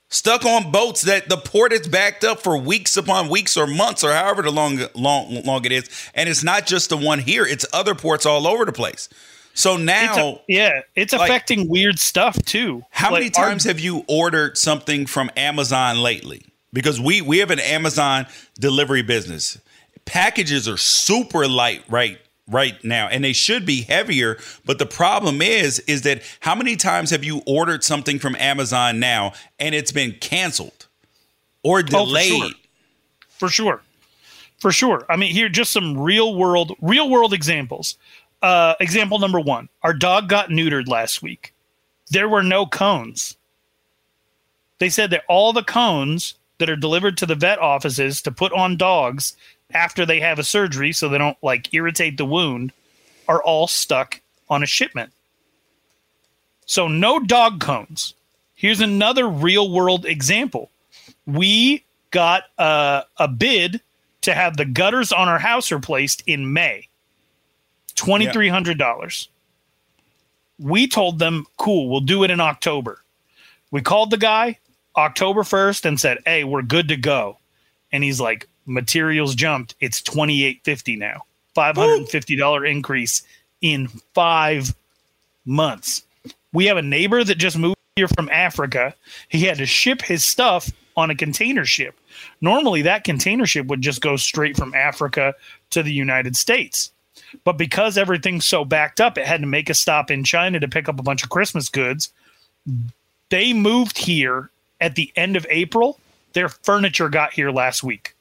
[0.09, 4.05] Stuck on boats that the port is backed up for weeks upon weeks or months
[4.05, 7.64] or however long long long it is, and it's not just the one here; it's
[7.72, 9.09] other ports all over the place.
[9.55, 12.83] So now, it's a, yeah, it's like, affecting weird stuff too.
[12.90, 16.44] How like, many times our, have you ordered something from Amazon lately?
[16.75, 18.27] Because we we have an Amazon
[18.61, 19.59] delivery business
[20.04, 25.40] packages are super light right right now and they should be heavier but the problem
[25.40, 29.92] is is that how many times have you ordered something from Amazon now and it's
[29.92, 30.86] been canceled
[31.62, 32.50] or delayed oh,
[33.38, 33.48] for, sure.
[33.48, 33.82] for sure.
[34.58, 35.06] For sure.
[35.08, 37.96] I mean here just some real world real world examples.
[38.42, 41.54] Uh example number 1 our dog got neutered last week.
[42.10, 43.36] There were no cones.
[44.78, 48.52] They said that all the cones that are delivered to the vet offices to put
[48.52, 49.36] on dogs
[49.74, 52.72] after they have a surgery so they don't like irritate the wound
[53.28, 55.12] are all stuck on a shipment.
[56.66, 58.14] So no dog cones.
[58.54, 60.70] Here's another real world example.
[61.26, 63.80] We got a, a bid
[64.22, 66.88] to have the gutters on our house replaced in May.
[67.96, 69.28] $2,300.
[70.58, 73.02] We told them, cool, we'll do it in October.
[73.70, 74.58] We called the guy
[74.96, 77.38] October 1st and said, hey, we're good to go.
[77.90, 79.74] And he's like, materials jumped.
[79.80, 81.24] It's twenty eight fifty now.
[81.54, 83.22] Five hundred and fifty dollar increase
[83.61, 84.74] in five
[85.44, 86.02] months.
[86.52, 88.94] We have a neighbor that just moved here from Africa.
[89.28, 91.94] He had to ship his stuff on a container ship.
[92.40, 95.35] Normally, that container ship would just go straight from Africa
[95.70, 96.90] to the United States.
[97.44, 100.68] But because everything's so backed up, it had to make a stop in China to
[100.68, 102.12] pick up a bunch of Christmas goods.
[103.30, 105.98] They moved here at the end of April.
[106.35, 108.14] Their furniture got here last week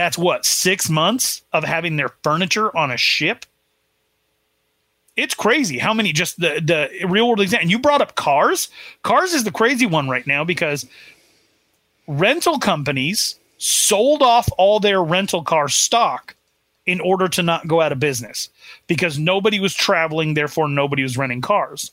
[0.00, 3.44] that's what six months of having their furniture on a ship?
[5.14, 7.64] It's crazy how many just the the real world example.
[7.64, 8.70] And you brought up cars.
[9.02, 10.86] Cars is the crazy one right now because
[12.06, 16.34] rental companies sold off all their rental car stock
[16.86, 18.48] in order to not go out of business
[18.86, 21.92] because nobody was traveling therefore nobody was renting cars.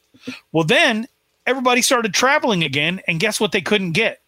[0.53, 1.09] Well then
[1.45, 4.21] everybody started traveling again and guess what they couldn't get?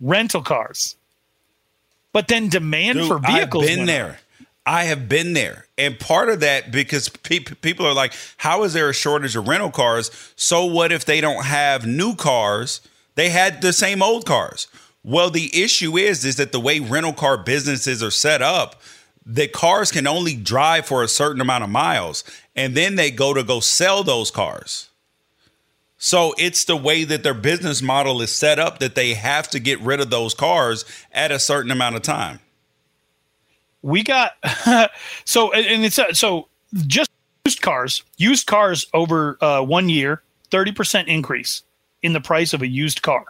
[0.00, 0.94] Rental cars
[2.14, 3.64] but then demand Dude, for vehicles.
[3.64, 4.10] I've been there.
[4.10, 4.46] Up.
[4.64, 5.66] I have been there.
[5.76, 9.46] And part of that, because pe- people are like, how is there a shortage of
[9.48, 10.10] rental cars?
[10.36, 12.80] So what if they don't have new cars?
[13.16, 14.68] They had the same old cars.
[15.02, 18.80] Well, the issue is, is that the way rental car businesses are set up,
[19.26, 22.22] the cars can only drive for a certain amount of miles.
[22.54, 24.88] And then they go to go sell those cars.
[25.98, 29.60] So it's the way that their business model is set up that they have to
[29.60, 32.40] get rid of those cars at a certain amount of time.
[33.82, 34.32] We got
[35.24, 36.48] so and it's uh, so
[36.86, 37.10] just
[37.44, 41.62] used cars, used cars over uh, one year, 30% increase
[42.02, 43.24] in the price of a used car.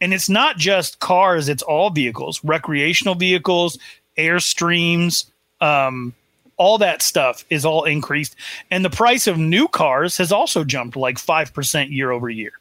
[0.00, 3.78] And it's not just cars, it's all vehicles, recreational vehicles,
[4.16, 5.26] Airstreams,
[5.60, 6.14] um,
[6.58, 8.36] all that stuff is all increased.
[8.70, 12.52] And the price of new cars has also jumped like 5% year over year.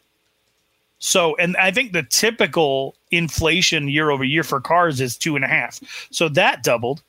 [1.00, 5.46] So, and I think the typical inflation year over year for cars is two and
[5.46, 5.80] a half.
[6.12, 7.04] So that doubled.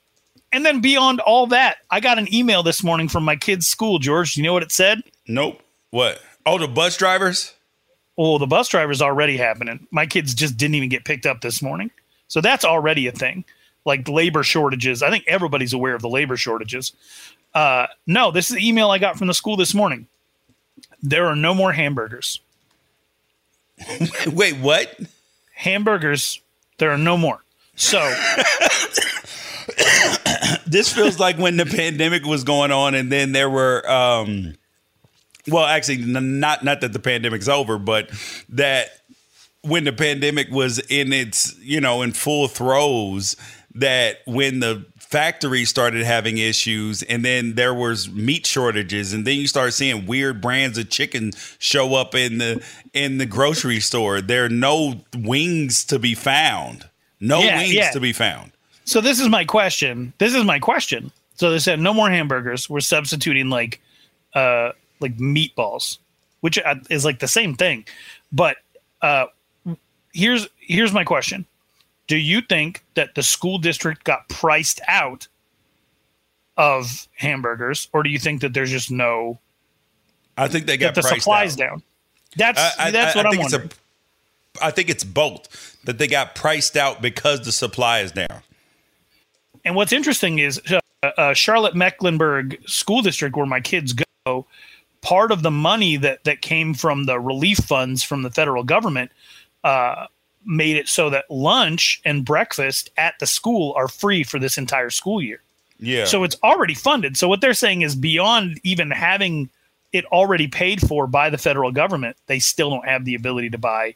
[0.53, 3.99] And then beyond all that, I got an email this morning from my kid's school,
[3.99, 4.37] George.
[4.37, 5.03] You know what it said?
[5.27, 5.63] Nope.
[5.91, 6.21] What?
[6.47, 7.55] Oh, the bus drivers?
[8.17, 9.87] Oh, the bus drivers already happening.
[9.91, 11.91] My kids just didn't even get picked up this morning.
[12.29, 13.45] So that's already a thing.
[13.89, 15.03] Like labor shortages.
[15.03, 16.93] I think everybody's aware of the labor shortages.
[17.55, 20.07] Uh, no, this is the email I got from the school this morning.
[21.03, 22.41] There are no more hamburgers.
[24.27, 25.01] Wait, what?
[25.55, 26.41] Hamburgers,
[26.77, 27.43] there are no more.
[27.75, 27.99] So
[30.67, 34.55] this feels like when the pandemic was going on and then there were um
[35.47, 38.11] well actually not not that the pandemic's over but
[38.49, 38.89] that
[39.63, 43.37] when the pandemic was in its you know in full throes
[43.81, 49.37] that when the factory started having issues and then there was meat shortages and then
[49.39, 52.63] you start seeing weird brands of chicken show up in the
[52.93, 56.89] in the grocery store there are no wings to be found.
[57.21, 57.91] No yeah, wings yeah.
[57.91, 58.53] to be found.
[58.85, 60.13] So this is my question.
[60.19, 61.11] This is my question.
[61.35, 62.69] So they said no more hamburgers.
[62.69, 63.81] We're substituting like
[64.35, 65.99] uh like meatballs
[66.41, 67.85] which uh, is like the same thing.
[68.33, 68.57] But
[69.03, 69.27] uh
[70.13, 71.47] here's here's my question
[72.09, 75.29] do you think that the school district got priced out
[76.57, 79.39] of hamburgers, or do you think that there's just no?
[80.37, 81.59] I think they got the supplies out.
[81.59, 81.83] down.
[82.37, 83.71] That's I, that's I, what I am wondering.
[84.61, 88.43] A, I think it's both that they got priced out because the supply is down.
[89.65, 90.81] And what's interesting is uh,
[91.17, 93.95] uh, Charlotte Mecklenburg School District, where my kids
[94.25, 94.47] go,
[95.03, 99.11] part of the money that that came from the relief funds from the federal government
[99.63, 100.07] uh,
[100.49, 104.91] made it so that lunch and breakfast at the school are free for this entire
[104.91, 105.43] school year.
[105.79, 106.07] Yeah.
[106.07, 107.17] So it's already funded.
[107.17, 109.51] So what they're saying is beyond even having
[109.93, 113.59] it already paid for by the federal government, they still don't have the ability to
[113.59, 113.95] buy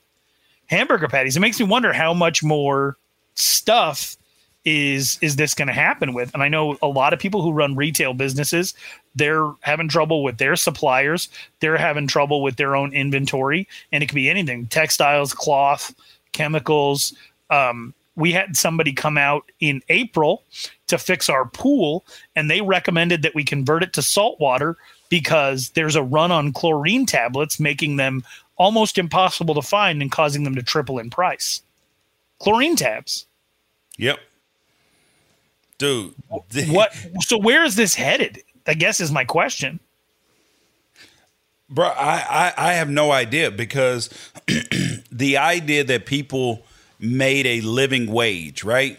[0.67, 1.37] hamburger patties.
[1.37, 2.97] It makes me wonder how much more
[3.35, 4.17] stuff
[4.65, 6.33] is is this going to happen with?
[6.35, 8.75] And I know a lot of people who run retail businesses,
[9.15, 11.29] they're having trouble with their suppliers,
[11.61, 15.95] they're having trouble with their own inventory, and it could be anything, textiles, cloth,
[16.33, 17.15] chemicals.
[17.51, 20.43] Um, we had somebody come out in April
[20.89, 22.05] to fix our pool,
[22.37, 24.77] and they recommended that we convert it to salt water
[25.09, 28.23] because there's a run on chlorine tablets, making them
[28.57, 31.63] almost impossible to find and causing them to triple in price.
[32.39, 33.27] Chlorine tabs.
[33.99, 34.19] Yep.
[35.79, 36.15] Dude.
[36.69, 38.43] what so where is this headed?
[38.67, 39.81] I guess is my question.
[41.73, 44.11] Bro, I, I, I have no idea because
[45.11, 46.63] the idea that people
[47.01, 48.99] made a living wage, right?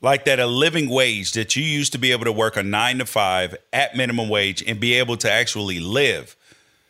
[0.00, 2.98] Like that, a living wage that you used to be able to work a nine
[2.98, 6.36] to five at minimum wage and be able to actually live.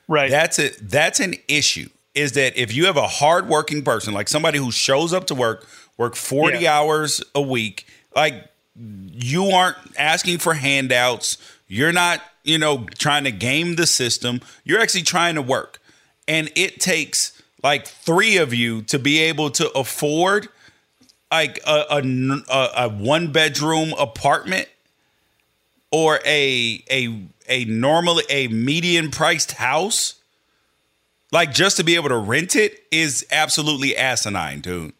[0.09, 0.31] Right.
[0.31, 0.79] That's it.
[0.83, 1.89] That's an issue.
[2.15, 5.67] Is that if you have a hardworking person, like somebody who shows up to work,
[5.97, 6.79] work 40 yeah.
[6.79, 8.47] hours a week, like
[8.79, 11.39] you aren't asking for handouts.
[11.67, 14.41] You're not, you know, trying to game the system.
[14.65, 15.81] You're actually trying to work.
[16.29, 20.49] And it takes like three of you to be able to afford
[21.31, 24.69] like a, a, a one bedroom apartment
[25.91, 30.15] or a a a normally a median priced house
[31.33, 34.93] like just to be able to rent it is absolutely asinine dude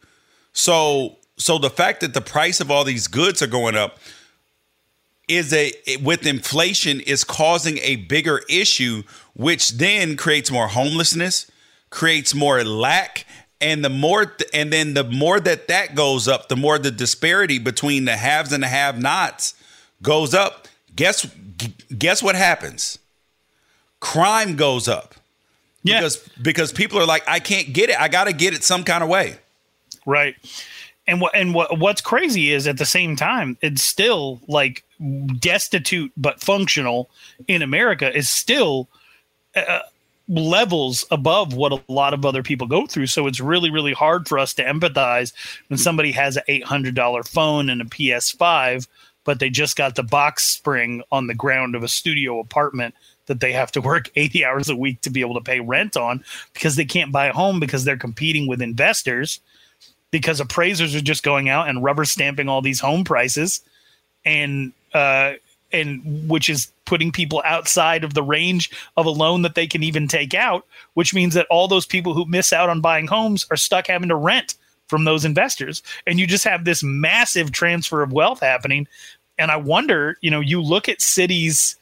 [0.53, 3.99] so so the fact that the price of all these goods are going up
[5.29, 5.73] is a
[6.03, 9.03] with inflation is causing a bigger issue
[9.35, 11.51] which then creates more homelessness
[11.91, 13.27] creates more lack
[13.61, 16.91] and the more th- and then the more that that goes up the more the
[16.91, 19.55] disparity between the haves and the have nots
[20.03, 20.69] goes up.
[20.95, 22.99] Guess g- guess what happens?
[24.01, 25.15] Crime goes up.
[25.83, 26.01] Yeah.
[26.01, 28.01] because because people are like i can't get it.
[28.01, 29.39] I got to get it some kind of way.
[30.05, 30.35] Right
[31.07, 34.85] and what and what what's crazy is at the same time it's still like
[35.39, 37.11] destitute but functional
[37.49, 38.89] in america is still
[39.55, 39.81] uh,
[40.29, 43.07] levels above what a lot of other people go through.
[43.07, 45.33] So it's really, really hard for us to empathize
[45.69, 48.87] when somebody has an $800 phone and a PS5,
[49.25, 52.95] but they just got the box spring on the ground of a studio apartment
[53.27, 55.97] that they have to work 80 hours a week to be able to pay rent
[55.97, 59.41] on because they can't buy a home because they're competing with investors
[60.17, 63.61] because appraisers are just going out and rubber stamping all these home prices
[64.25, 65.35] and uh
[65.73, 69.83] and which is putting people outside of the range of a loan that they can
[69.83, 70.65] even take out,
[70.95, 74.09] which means that all those people who miss out on buying homes are stuck having
[74.09, 74.55] to rent
[74.87, 75.83] from those investors.
[76.07, 78.89] And you just have this massive transfer of wealth happening.
[79.37, 81.77] And I wonder, you know, you look at cities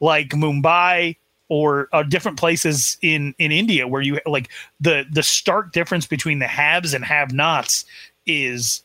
[0.00, 1.16] like Mumbai
[1.48, 4.48] or uh, different places in in India where you like
[4.80, 7.84] the the stark difference between the haves and have-nots
[8.26, 8.82] is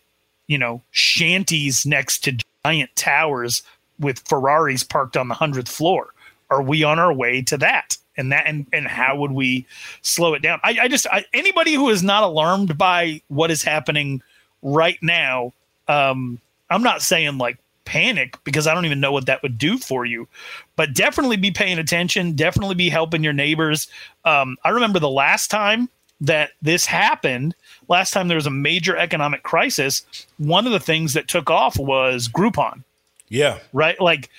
[0.48, 3.64] you know shanties next to giant towers
[4.00, 6.14] with Ferraris parked on the 100th floor.
[6.50, 7.98] Are we on our way to that?
[8.16, 9.66] And that and, and how would we
[10.02, 10.60] slow it down?
[10.64, 14.22] I, I just I, anybody who is not alarmed by what is happening
[14.62, 15.52] right now,
[15.88, 16.40] um,
[16.70, 20.06] I'm not saying like panic because I don't even know what that would do for
[20.06, 20.28] you.
[20.76, 22.36] But definitely be paying attention.
[22.36, 23.88] Definitely be helping your neighbors.
[24.26, 25.90] Um, I remember the last time
[26.22, 27.56] that this happened,
[27.90, 30.06] last time there was a major economic crisis,
[30.38, 32.84] one of the things that took off was Groupon.
[33.30, 33.60] Yeah.
[33.74, 34.00] Right.
[34.00, 34.30] Like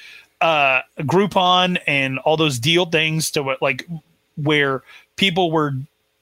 [0.41, 3.87] uh, Groupon and all those deal things to like
[4.37, 4.83] where
[5.17, 5.73] people were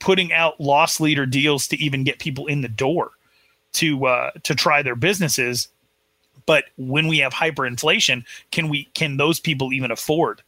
[0.00, 3.12] putting out loss leader deals to even get people in the door
[3.74, 5.68] to uh, to try their businesses.
[6.46, 10.42] But when we have hyperinflation, can we can those people even afford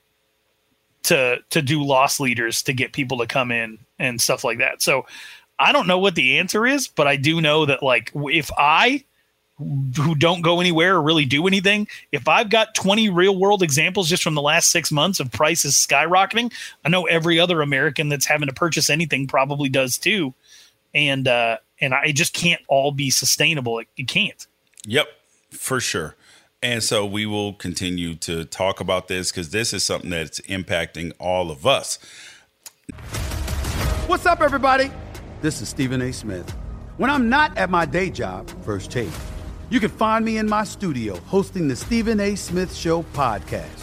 [1.05, 4.83] to to do loss leaders to get people to come in and stuff like that?
[4.83, 5.07] So
[5.59, 9.05] I don't know what the answer is, but I do know that like if I
[9.59, 11.87] who don't go anywhere or really do anything.
[12.11, 15.75] If I've got 20 real world examples just from the last six months of prices
[15.75, 16.53] skyrocketing,
[16.85, 20.35] I know every other American that's having to purchase anything probably does too.
[20.93, 23.79] And, uh, and I just can't all be sustainable.
[23.79, 24.47] It, it can't.
[24.87, 25.07] Yep,
[25.55, 26.17] for sure.
[26.63, 31.13] And so we will continue to talk about this because this is something that's impacting
[31.19, 31.99] all of us.
[34.07, 34.91] What's up, everybody?
[35.43, 36.13] This is Stephen A.
[36.13, 36.51] Smith.
[36.97, 39.11] When I'm not at my day job, First Take
[39.71, 42.35] you can find me in my studio hosting the Stephen A.
[42.35, 43.83] Smith Show podcast.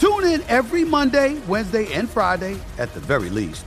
[0.00, 3.66] Tune in every Monday, Wednesday, and Friday, at the very least,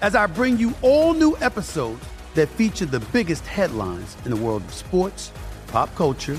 [0.00, 2.02] as I bring you all new episodes
[2.34, 5.32] that feature the biggest headlines in the world of sports,
[5.66, 6.38] pop culture,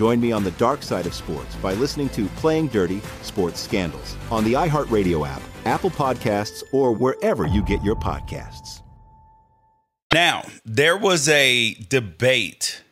[0.00, 4.16] Join me on the dark side of sports by listening to Playing Dirty Sports Scandals
[4.30, 8.80] on the iHeartRadio app Apple Podcasts, or wherever you get your podcasts.
[10.10, 12.82] Now, there was a debate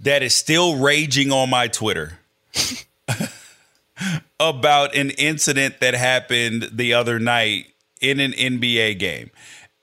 [0.00, 2.18] that is still raging on my Twitter
[4.38, 7.68] about an incident that happened the other night
[8.02, 9.30] in an NBA game.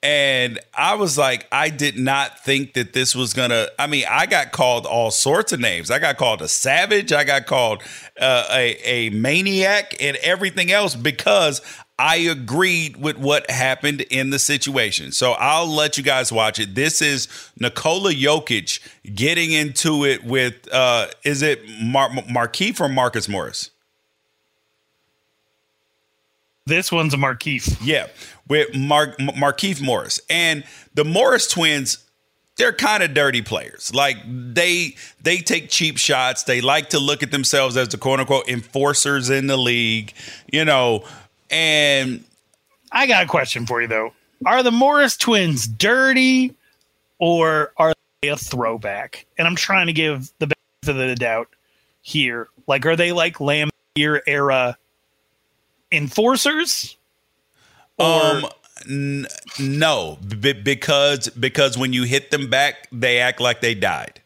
[0.05, 3.69] And I was like, I did not think that this was gonna.
[3.79, 5.89] I mean, I got called all sorts of names.
[5.89, 7.11] I got called a savage.
[7.11, 7.81] I got called
[8.21, 11.59] uh, a a maniac and everything else because
[11.97, 15.11] I agreed with what happened in the situation.
[15.11, 16.75] So I'll let you guys watch it.
[16.75, 17.27] This is
[17.59, 20.71] Nikola Jokic getting into it with.
[20.71, 23.71] uh Is it Mar- Markieff or Marcus Morris?
[26.67, 27.77] This one's a Markieff.
[27.81, 28.07] Yeah,
[28.47, 30.19] with Mar- Markieff Morris.
[30.29, 30.63] And
[30.95, 31.99] the Morris twins,
[32.57, 33.93] they're kind of dirty players.
[33.93, 36.43] Like they they take cheap shots.
[36.43, 40.13] They like to look at themselves as the quote unquote enforcers in the league,
[40.51, 41.03] you know.
[41.51, 42.23] And
[42.91, 44.13] I got a question for you though.
[44.45, 46.55] Are the Morris twins dirty
[47.19, 49.25] or are they a throwback?
[49.37, 51.49] And I'm trying to give the benefit of the doubt
[52.01, 52.47] here.
[52.67, 54.77] Like, are they like Laimbeer era
[55.95, 56.97] enforcers?
[57.97, 58.45] Or um,
[58.89, 59.27] n-
[59.59, 64.21] no, b- because because when you hit them back, they act like they died.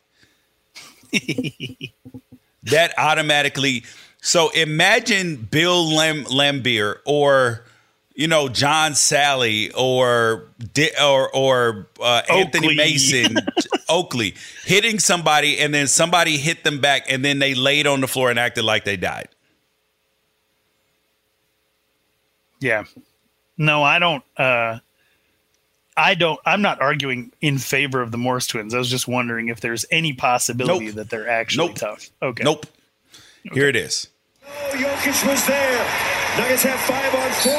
[2.64, 3.84] that automatically.
[4.22, 7.66] So imagine Bill Lam- Laimbeer or
[8.16, 10.50] you know John Salley or
[11.02, 13.38] or or uh, Anthony Mason
[13.90, 18.08] Oakley hitting somebody and then somebody hit them back and then they laid on the
[18.08, 19.30] floor and acted like they died.
[22.60, 22.86] Yeah.
[23.58, 24.24] No, I don't.
[24.38, 24.80] Uh,
[25.96, 26.40] I don't.
[26.46, 28.74] I'm not arguing in favor of the Morris twins.
[28.74, 30.96] I was just wondering if there's any possibility nope.
[30.96, 31.76] that they're actually nope.
[31.76, 32.10] tough.
[32.22, 32.44] Okay.
[32.44, 32.66] Nope.
[33.48, 33.60] Okay.
[33.60, 34.08] Here it is.
[34.46, 35.86] Oh, Jokic was there.
[36.38, 37.52] Nuggets have five on four,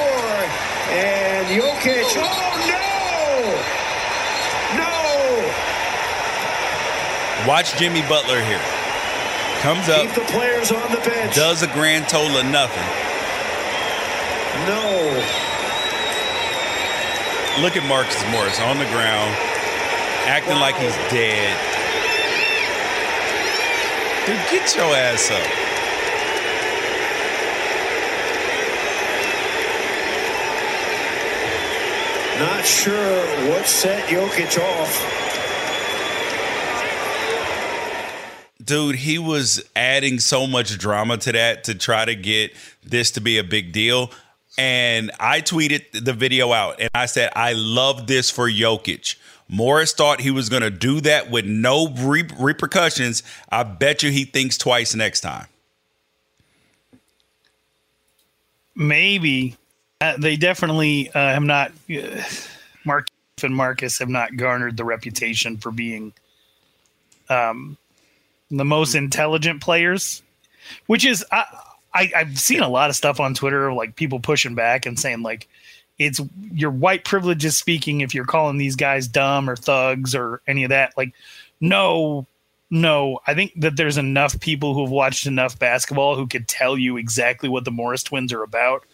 [0.96, 2.16] and Jokic.
[2.16, 2.80] Oh no!
[7.44, 7.48] No.
[7.48, 8.62] Watch Jimmy Butler here.
[9.60, 10.06] Comes up.
[10.06, 11.34] Keep the players on the bench.
[11.34, 13.09] Does a grand total of nothing
[14.66, 14.82] no.
[17.62, 19.34] Look at Marcus Morris on the ground,
[20.26, 20.60] acting wow.
[20.60, 21.56] like he's dead.
[24.26, 25.46] Dude, get your ass up.
[32.38, 35.20] Not sure what set Jokic off.
[38.70, 42.52] dude, he was adding so much drama to that to try to get
[42.84, 44.12] this to be a big deal.
[44.60, 49.16] And I tweeted the video out and I said, I love this for Jokic.
[49.48, 53.22] Morris thought he was going to do that with no re- repercussions.
[53.48, 55.46] I bet you he thinks twice next time.
[58.76, 59.56] Maybe.
[59.98, 61.72] Uh, they definitely uh, have not.
[61.90, 62.22] Uh,
[62.84, 63.06] Mark
[63.42, 66.12] and Marcus have not garnered the reputation for being
[67.30, 67.78] um,
[68.50, 70.20] the most intelligent players,
[70.84, 71.24] which is.
[71.92, 75.22] I, I've seen a lot of stuff on Twitter, like people pushing back and saying
[75.22, 75.48] like
[76.00, 76.20] it's
[76.50, 80.64] your white privilege is speaking if you're calling these guys dumb or thugs or any
[80.64, 80.96] of that.
[80.96, 81.12] Like,
[81.60, 82.26] no,
[82.70, 83.20] no.
[83.26, 87.50] I think that there's enough people who've watched enough basketball who could tell you exactly
[87.50, 88.84] what the Morris twins are about.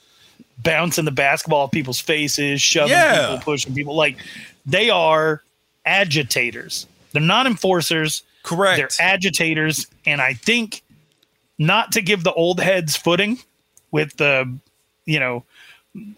[0.58, 3.28] Bouncing the basketball people's faces, shoving yeah.
[3.28, 3.94] people, pushing people.
[3.94, 4.16] Like
[4.64, 5.44] they are
[5.84, 6.88] agitators.
[7.12, 8.24] They're not enforcers.
[8.42, 8.78] Correct.
[8.98, 9.86] They're agitators.
[10.06, 10.82] And I think
[11.58, 13.38] not to give the old heads footing
[13.90, 14.58] with the,
[15.04, 15.44] you know,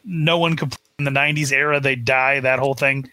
[0.04, 3.08] no one could in the 90s era, they die, that whole thing.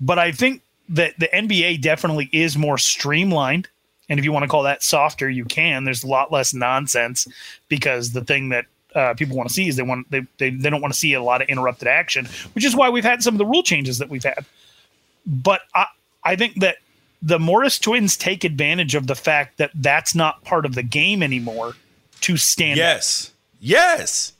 [0.00, 3.68] But I think that the NBA definitely is more streamlined.
[4.08, 5.84] And if you want to call that softer, you can.
[5.84, 7.26] There's a lot less nonsense
[7.68, 10.68] because the thing that uh, people want to see is they want they, they they
[10.68, 13.34] don't want to see a lot of interrupted action, which is why we've had some
[13.34, 14.44] of the rule changes that we've had.
[15.24, 15.86] But I
[16.24, 16.78] I think that
[17.22, 21.22] the Morris twins take advantage of the fact that that's not part of the game
[21.22, 21.74] anymore
[22.22, 23.34] to stand yes up.
[23.60, 24.32] yes.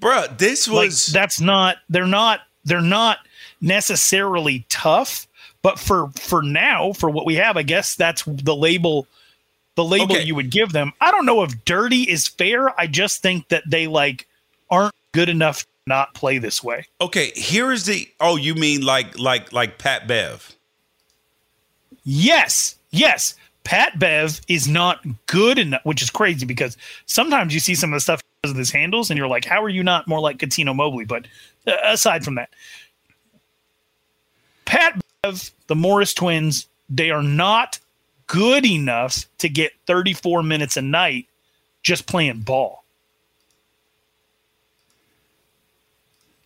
[0.00, 3.18] Bruh this was like, that's not they're not they're not
[3.60, 5.26] necessarily tough
[5.62, 9.06] but for for now for what we have i guess that's the label
[9.76, 10.24] the label okay.
[10.24, 10.92] you would give them.
[11.00, 12.78] I don't know if dirty is fair.
[12.80, 14.26] I just think that they like
[14.70, 16.86] aren't good enough to not play this way.
[17.00, 20.55] Okay here is the oh you mean like like like pat bev
[22.06, 23.34] Yes, yes.
[23.64, 26.76] Pat Bev is not good enough, which is crazy because
[27.06, 29.62] sometimes you see some of the stuff because of his handles, and you're like, how
[29.62, 31.04] are you not more like Cuttino Mobley?
[31.04, 31.26] But
[31.66, 32.48] uh, aside from that,
[34.66, 37.80] Pat Bev, the Morris twins, they are not
[38.28, 41.26] good enough to get 34 minutes a night
[41.82, 42.84] just playing ball.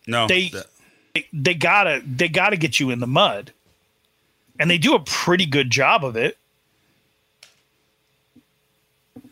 [0.07, 0.51] No, they,
[1.13, 3.53] they they gotta they gotta get you in the mud
[4.61, 6.37] and they do a pretty good job of it.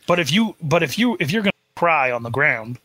[0.08, 2.80] But if you but if you if you're gonna cry on the ground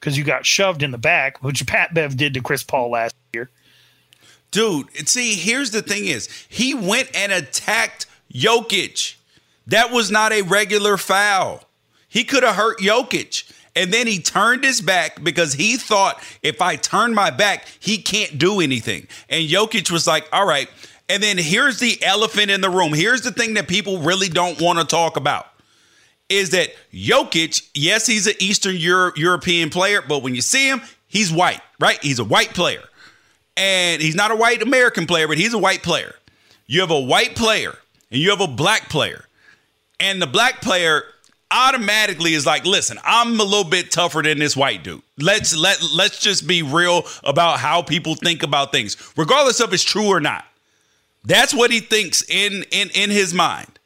[0.00, 3.14] because you got shoved in the back, which Pat Bev did to Chris Paul last
[3.34, 3.50] year.
[4.50, 9.16] Dude, see, here's the thing is he went and attacked Jokic.
[9.66, 11.64] That was not a regular foul.
[12.08, 13.52] He could have hurt Jokic.
[13.74, 17.98] And then he turned his back because he thought if I turn my back, he
[17.98, 19.06] can't do anything.
[19.28, 20.70] And Jokic was like, all right.
[21.08, 22.92] And then here's the elephant in the room.
[22.92, 25.46] Here's the thing that people really don't want to talk about
[26.28, 30.80] is that Jokic, yes, he's an Eastern Euro- European player, but when you see him,
[31.06, 32.02] he's white, right?
[32.02, 32.82] He's a white player.
[33.56, 36.14] And he's not a white American player, but he's a white player.
[36.66, 37.76] You have a white player
[38.10, 39.24] and you have a black player.
[40.00, 41.04] And the black player
[41.50, 45.02] automatically is like, listen, I'm a little bit tougher than this white dude.
[45.18, 49.84] Let's let let's just be real about how people think about things, regardless of it's
[49.84, 50.44] true or not.
[51.26, 53.78] That's what he thinks in in in his mind.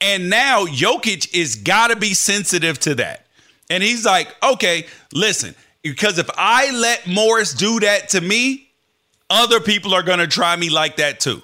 [0.00, 3.26] And now Jokic is got to be sensitive to that.
[3.70, 8.68] And he's like, okay, listen, because if I let Morris do that to me,
[9.30, 11.42] other people are going to try me like that too.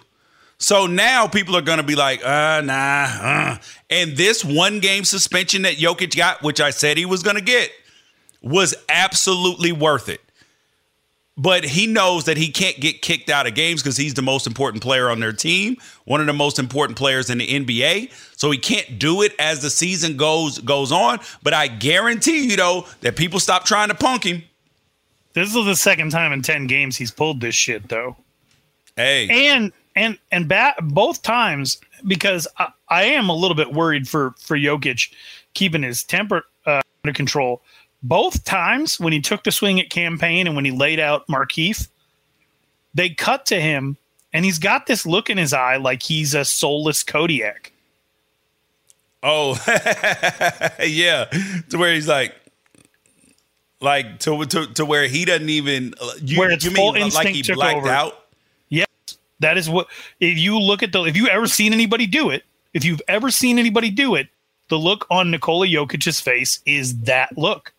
[0.58, 3.06] So now people are going to be like, uh, nah.
[3.08, 3.58] Uh.
[3.88, 7.42] And this one game suspension that Jokic got, which I said he was going to
[7.42, 7.70] get,
[8.42, 10.20] was absolutely worth it
[11.40, 14.46] but he knows that he can't get kicked out of games because he's the most
[14.46, 18.12] important player on their team, one of the most important players in the NBA.
[18.36, 21.18] So he can't do it as the season goes goes on.
[21.42, 24.42] But I guarantee you though that people stop trying to punk him.
[25.32, 28.16] This is the second time in ten games he's pulled this shit though.
[28.96, 34.06] Hey, and and and bat both times because I, I am a little bit worried
[34.06, 35.10] for for Jokic
[35.54, 37.62] keeping his temper uh, under control
[38.02, 41.26] both times when he took the swing at Cam Payne and when he laid out
[41.28, 41.88] Markieff,
[42.94, 43.96] they cut to him
[44.32, 47.72] and he's got this look in his eye like he's a soulless Kodiak.
[49.22, 49.52] Oh,
[50.86, 51.26] yeah.
[51.68, 52.34] To where he's like,
[53.80, 57.04] like to, to, to where he doesn't even, uh, you, where it's you full mean
[57.04, 57.88] instinct like he blacked over.
[57.88, 58.24] out?
[58.70, 58.86] Yes.
[59.40, 59.88] That is what,
[60.20, 63.30] if you look at the, if you ever seen anybody do it, if you've ever
[63.30, 64.28] seen anybody do it,
[64.68, 67.74] the look on Nikola Jokic's face is that look.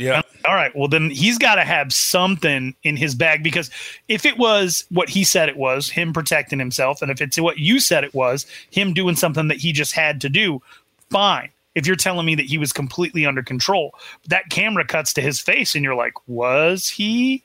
[0.00, 0.22] Yeah.
[0.46, 0.74] All right.
[0.74, 3.70] Well, then he's got to have something in his bag because
[4.08, 7.58] if it was what he said it was, him protecting himself, and if it's what
[7.58, 10.62] you said it was, him doing something that he just had to do,
[11.10, 11.50] fine.
[11.74, 13.94] If you're telling me that he was completely under control,
[14.28, 17.42] that camera cuts to his face, and you're like, was he?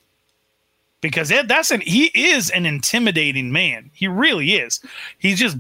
[1.02, 3.92] Because that's an he is an intimidating man.
[3.94, 4.80] He really is.
[5.20, 5.58] He's just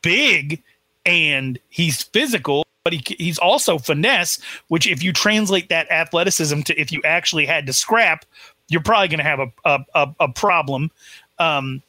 [0.00, 0.62] big
[1.04, 6.80] and he's physical but he, he's also finesse, which if you translate that athleticism to
[6.80, 8.24] if you actually had to scrap,
[8.68, 10.90] you're probably going to have a, a, a, a problem.
[11.38, 11.82] Um,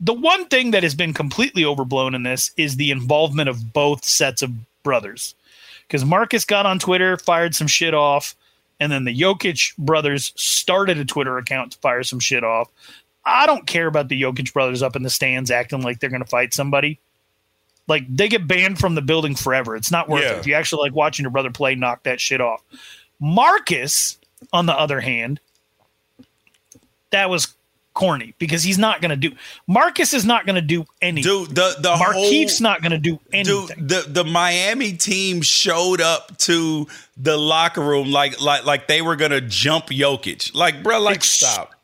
[0.00, 4.02] the one thing that has been completely overblown in this is the involvement of both
[4.02, 4.50] sets of
[4.82, 5.34] brothers.
[5.86, 8.34] Because Marcus got on Twitter, fired some shit off,
[8.78, 12.70] and then the Jokic brothers started a Twitter account to fire some shit off.
[13.26, 16.22] I don't care about the Jokic brothers up in the stands acting like they're going
[16.22, 16.98] to fight somebody
[17.88, 19.74] like they get banned from the building forever.
[19.76, 20.32] It's not worth Yeah.
[20.32, 20.38] it.
[20.38, 22.62] If you actually like watching your brother play, knock that shit off.
[23.18, 24.18] Marcus,
[24.52, 25.40] on the other hand,
[27.10, 27.54] that was
[27.92, 29.32] corny because he's not going to do.
[29.66, 31.30] Marcus is not going to do anything.
[31.46, 33.66] Dude, the the Markieff's whole, not going to do anything.
[33.76, 39.02] Dude, the the Miami team showed up to the locker room like like like they
[39.02, 40.54] were gonna jump Jokic.
[40.54, 41.74] Like, bro, like Ex- stop.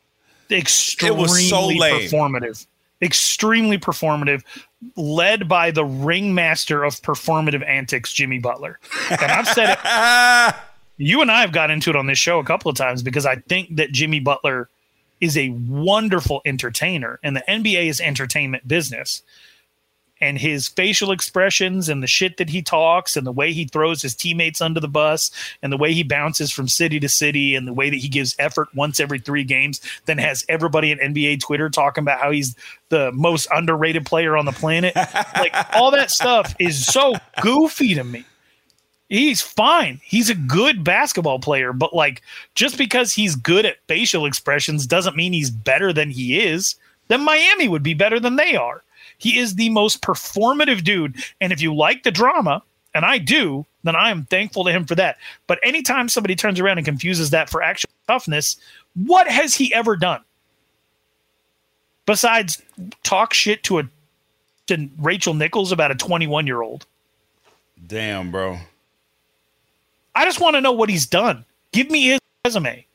[0.49, 2.09] extremely It was so lame.
[2.09, 2.65] performative.
[3.01, 4.41] Extremely performative,
[4.95, 8.79] led by the ringmaster of performative antics, Jimmy Butler.
[9.09, 10.55] And I've said it.
[10.99, 13.23] You and I have got into it on this show a couple of times because
[13.23, 14.67] I think that Jimmy Butler
[15.21, 19.21] is a wonderful entertainer, and the NBA is entertainment business.
[20.19, 24.01] And his facial expressions and the shit that he talks and the way he throws
[24.01, 27.67] his teammates under the bus and the way he bounces from city to city and
[27.67, 31.39] the way that he gives effort once every three games, then has everybody at NBA
[31.39, 32.55] Twitter talking about how he's
[32.89, 34.95] the most underrated player on the planet.
[35.35, 38.25] like all that stuff is so goofy to me.
[39.09, 40.01] He's fine.
[40.03, 42.21] He's a good basketball player, but like
[42.55, 46.75] just because he's good at facial expressions doesn't mean he's better than he is.
[47.07, 48.83] Then Miami would be better than they are.
[49.17, 51.15] He is the most performative dude.
[51.41, 52.61] And if you like the drama,
[52.93, 55.17] and I do, then I am thankful to him for that.
[55.45, 58.57] But anytime somebody turns around and confuses that for actual toughness,
[58.95, 60.21] what has he ever done?
[62.07, 62.59] Besides
[63.03, 63.83] talk shit to a
[64.65, 66.87] to Rachel Nichols about a 21 year old.
[67.85, 68.57] Damn, bro.
[70.15, 71.45] I just want to know what he's done.
[71.71, 72.86] Give me his resume.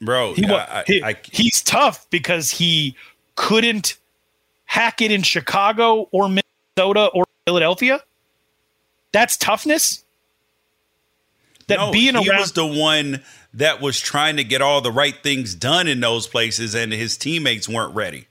[0.00, 0.34] Bro.
[0.34, 2.96] He, I, he- I, I, he's tough because he
[3.34, 3.96] couldn't
[4.64, 8.00] hack it in Chicago or Minnesota or Philadelphia.
[9.12, 10.04] That's toughness.
[11.68, 13.22] That no, being he around was the one
[13.54, 17.16] that was trying to get all the right things done in those places, and his
[17.16, 18.28] teammates weren't ready.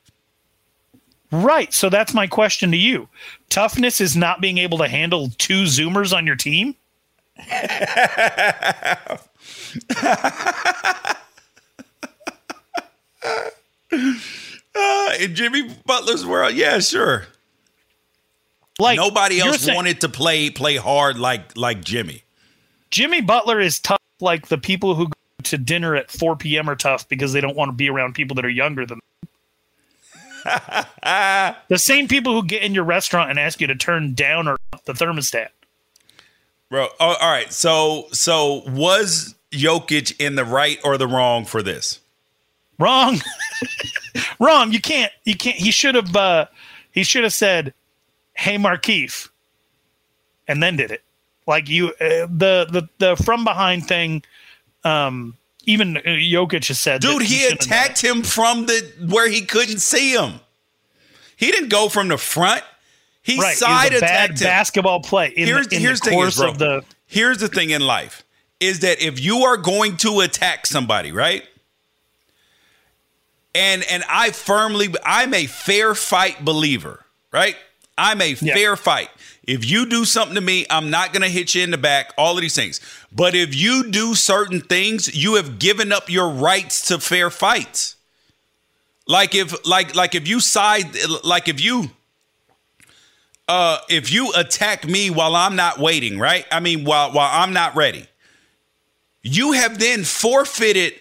[1.31, 1.73] right.
[1.73, 3.09] So that's my question to you.
[3.49, 6.75] Toughness is not being able to handle two Zoomers on your team.
[14.77, 17.27] Uh, in Jimmy Butler's world, yeah, sure.
[18.77, 22.23] Like Nobody else saying- wanted to play play hard like like Jimmy.
[22.91, 24.01] Jimmy Butler is tough.
[24.19, 26.69] Like the people who go to dinner at 4 p.m.
[26.69, 28.99] are tough because they don't want to be around people that are younger than
[30.43, 30.85] them.
[31.69, 34.57] the same people who get in your restaurant and ask you to turn down or
[34.73, 35.49] up the thermostat.
[36.69, 37.51] Bro, oh, all right.
[37.53, 41.99] So so was Jokic in the right or the wrong for this?
[42.79, 43.19] Wrong.
[44.39, 44.71] Wrong.
[44.71, 45.11] You can't.
[45.23, 45.57] You can't.
[45.57, 46.15] He should have.
[46.15, 46.45] Uh,
[46.91, 47.73] he should have said,
[48.33, 49.29] "Hey, Markieff,"
[50.47, 51.03] and then did it.
[51.47, 54.23] Like you, uh, the the the from behind thing.
[54.83, 57.81] Um, even uh, Jokic has said, Dude, he shouldn't have done it.
[57.85, 60.39] attacked him from the where he couldn't see him.
[61.37, 62.61] He didn't go from the front.
[63.23, 64.45] He Right, side bad attacked him.
[64.45, 65.29] basketball play.
[65.29, 66.49] In here's the, in here's the thing is, course bro.
[66.49, 68.23] of the here's the thing in life
[68.59, 71.43] is that if you are going to attack somebody, right?
[73.55, 77.55] And and I firmly I'm a fair fight believer, right?
[77.97, 78.53] I'm a Yeah.
[78.53, 79.09] fair fight.
[79.47, 82.11] If you do something to me, I'm not going to hit you in the back,
[82.17, 82.81] all of these things.
[83.11, 87.95] But if you do certain things, you have given up your rights to fair fights.
[89.07, 90.87] Like if like like if you side
[91.23, 91.91] like if you
[93.47, 96.45] uh if you attack me while I'm not waiting, right?
[96.51, 98.07] I mean while while I'm not ready.
[99.21, 100.93] You have then forfeited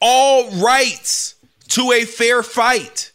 [0.00, 1.34] all rights
[1.68, 3.12] to a fair fight.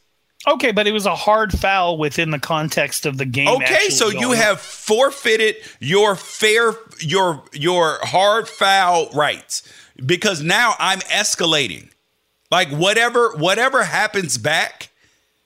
[0.48, 3.48] okay, but it was a hard foul within the context of the game.
[3.48, 4.36] Okay, so you on.
[4.38, 9.64] have forfeited your fair your your hard foul rights
[10.06, 11.90] because now I'm escalating.
[12.52, 14.90] Like whatever whatever happens back,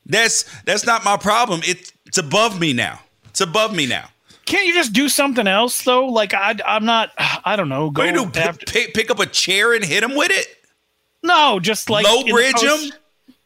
[0.05, 1.61] that's that's not my problem.
[1.63, 2.99] It's it's above me now.
[3.29, 4.09] It's above me now.
[4.45, 6.07] Can't you just do something else though?
[6.07, 7.11] Like I, I'm not.
[7.17, 7.89] I don't know.
[7.89, 10.47] Go do after- Pick, pick up a chair and hit him with it?
[11.23, 12.99] No, just like Low bridge post- him?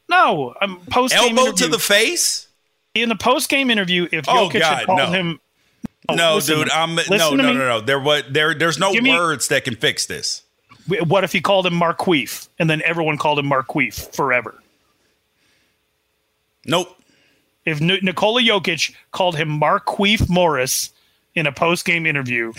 [0.10, 2.48] No, um, post game Elbow to the face?
[2.94, 4.08] in the post game interview.
[4.12, 5.06] If Oh, Jokic God, had called no.
[5.12, 5.40] him,
[6.12, 6.70] No, listen dude.
[6.72, 8.54] I'm no, no, no, no, There was there.
[8.54, 10.44] There's no Give me- words that can fix this.
[11.06, 14.62] What if he called him Marqueef and then everyone called him Marqueef forever?
[16.66, 16.98] Nope.
[17.66, 20.92] If N- Nikola Jokic called him Marqueef Morris
[21.36, 22.52] in a post game interview,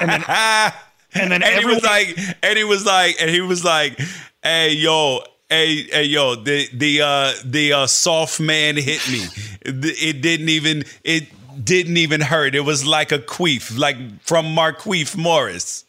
[0.00, 0.24] and then
[1.14, 4.00] and then and he everyone was like, and he was like, and he was like,
[4.42, 9.24] "Hey, yo, hey, hey, yo, the the uh the uh soft man hit me.
[9.62, 11.28] It, it didn't even it
[11.64, 12.54] didn't even hurt.
[12.54, 15.84] It was like a queef, like from Marqueef Morris."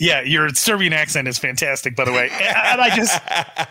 [0.00, 2.30] Yeah, your Serbian accent is fantastic, by the way.
[2.30, 3.20] And I just,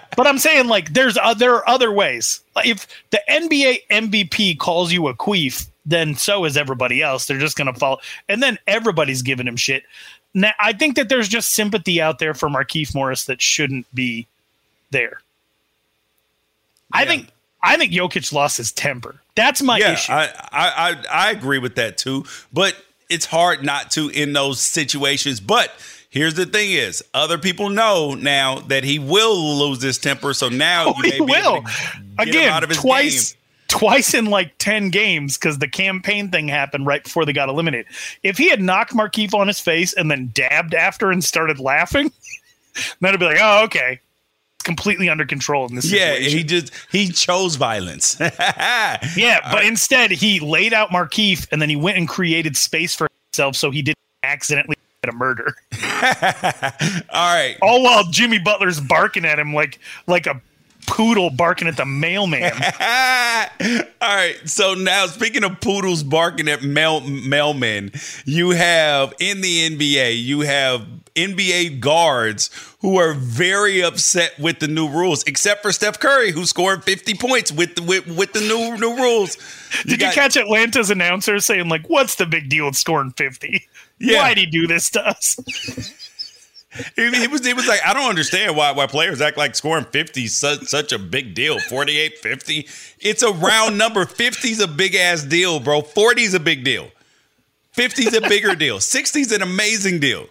[0.16, 2.40] but I'm saying like there's uh, there are other ways.
[2.64, 7.26] If the NBA MVP calls you a queef, then so is everybody else.
[7.26, 7.98] They're just gonna follow,
[8.30, 9.84] and then everybody's giving him shit.
[10.34, 14.28] Now, I think that there's just sympathy out there for Markieff Morris that shouldn't be
[14.92, 15.22] there.
[16.92, 17.30] I think
[17.62, 19.22] I think Jokic lost his temper.
[19.36, 20.12] That's my yeah, issue.
[20.12, 22.26] I, I I I agree with that too.
[22.54, 22.76] But
[23.10, 25.40] it's hard not to in those situations.
[25.40, 25.72] But
[26.10, 30.34] here's the thing: is other people know now that he will lose his temper.
[30.34, 31.62] So now Oh, you may he be able will.
[31.62, 33.39] to get him Again, out of his twice, game.
[33.70, 37.50] Twice in like 10 games because the Cam Payne thing happened right before they got
[37.50, 37.86] eliminated.
[38.24, 42.12] If he had knocked Markieff on his face and then dabbed after and started laughing,
[43.00, 44.00] then it'd be like, oh, okay.
[44.56, 46.38] It's completely under control in this Yeah, situation.
[46.38, 48.18] he just he chose violence.
[49.16, 53.08] yeah, but instead he laid out Markieff and then he went and created space for
[53.32, 54.76] himself so he didn't accidentally
[55.08, 55.56] a murder.
[55.82, 57.56] All right.
[57.62, 60.42] All while Jimmy Butler's barking at him like like a
[60.90, 62.52] poodle barking at the mailman.
[64.02, 64.36] All right.
[64.46, 67.94] So now, speaking of poodles barking at mail mailmen,
[68.26, 70.86] you have in the NBA, you have
[71.16, 72.50] NBA guards
[72.82, 77.14] who are very upset with the new rules, except for Steph Curry, who scored 50
[77.16, 79.38] points with the, with, with the new new rules.
[79.86, 83.68] Did got- you catch Atlanta's announcer saying like, "What's the big deal with scoring 50?
[84.00, 84.22] Yeah.
[84.22, 85.38] Why'd he do this to us?"
[86.96, 89.86] He, he was he was like, I don't understand why why players act like scoring
[89.86, 91.60] 50 is such, such a big deal.
[91.60, 92.68] 48, 50.
[93.00, 94.06] It's a round number.
[94.06, 95.82] 50 is a big ass deal, bro.
[95.82, 96.90] 40 is a big deal.
[97.72, 98.80] 50 is a bigger deal.
[98.80, 100.28] 60 is an amazing deal.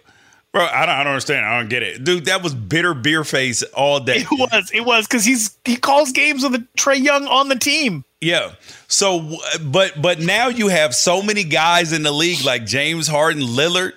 [0.51, 1.45] Bro, I don't, I don't understand.
[1.45, 2.25] I don't get it, dude.
[2.25, 4.25] That was bitter beer face all day.
[4.31, 4.71] It was.
[4.73, 8.03] It was because he's he calls games with Trae Young on the team.
[8.19, 8.53] Yeah.
[8.87, 13.43] So, but but now you have so many guys in the league like James Harden,
[13.43, 13.93] Lillard,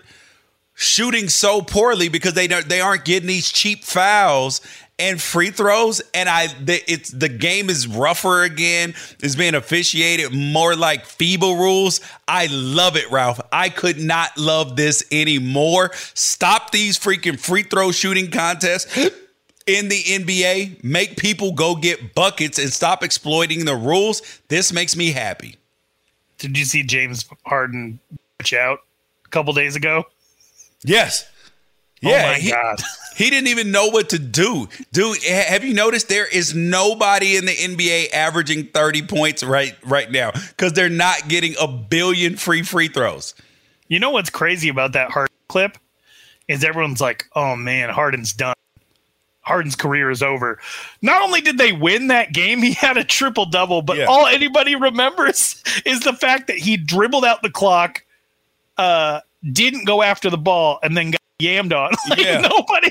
[0.75, 4.61] shooting so poorly because they they aren't getting these cheap fouls
[4.99, 6.01] and free throws.
[6.15, 8.95] And I, the, it's the game is rougher again.
[9.21, 12.01] It's being officiated more like FIBA rules.
[12.29, 13.41] I love it, Ralph.
[13.51, 15.91] I could not love this anymore.
[16.15, 19.11] Stop these freaking free throw shooting contests.
[19.65, 24.21] In the NBA, make people go get buckets and stop exploiting the rules.
[24.49, 25.57] This makes me happy.
[26.39, 28.01] Did you see James Harden
[28.59, 28.81] out
[29.25, 30.05] a couple days ago?
[30.85, 31.29] Yes.
[32.01, 32.79] Yeah, oh my he, god.
[33.15, 34.71] He didn't even know what to do.
[34.91, 40.11] Dude, have you noticed there is nobody in the NBA averaging 30 points right right
[40.11, 43.35] now cuz they're not getting a billion free free throws.
[43.87, 45.77] You know what's crazy about that Harden clip
[46.49, 48.55] is everyone's like, "Oh man, Harden's done.
[49.43, 50.59] Harden's career is over."
[51.03, 54.07] Not only did they win that game, he had a triple double, but yeah.
[54.07, 58.05] all anybody remembers is the fact that he dribbled out the clock
[58.79, 59.21] uh
[59.51, 61.93] didn't go after the ball and then got yammed on.
[62.09, 62.41] Like yeah.
[62.41, 62.91] nobody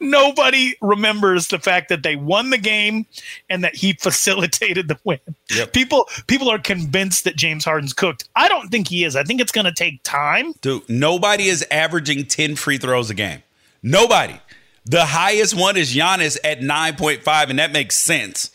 [0.00, 3.06] nobody remembers the fact that they won the game
[3.48, 5.18] and that he facilitated the win.
[5.50, 5.72] Yep.
[5.72, 8.28] People people are convinced that James Harden's cooked.
[8.36, 9.16] I don't think he is.
[9.16, 10.52] I think it's going to take time.
[10.60, 13.42] Dude, nobody is averaging 10 free throws a game.
[13.82, 14.38] Nobody.
[14.84, 18.50] The highest one is Giannis at 9.5 and that makes sense.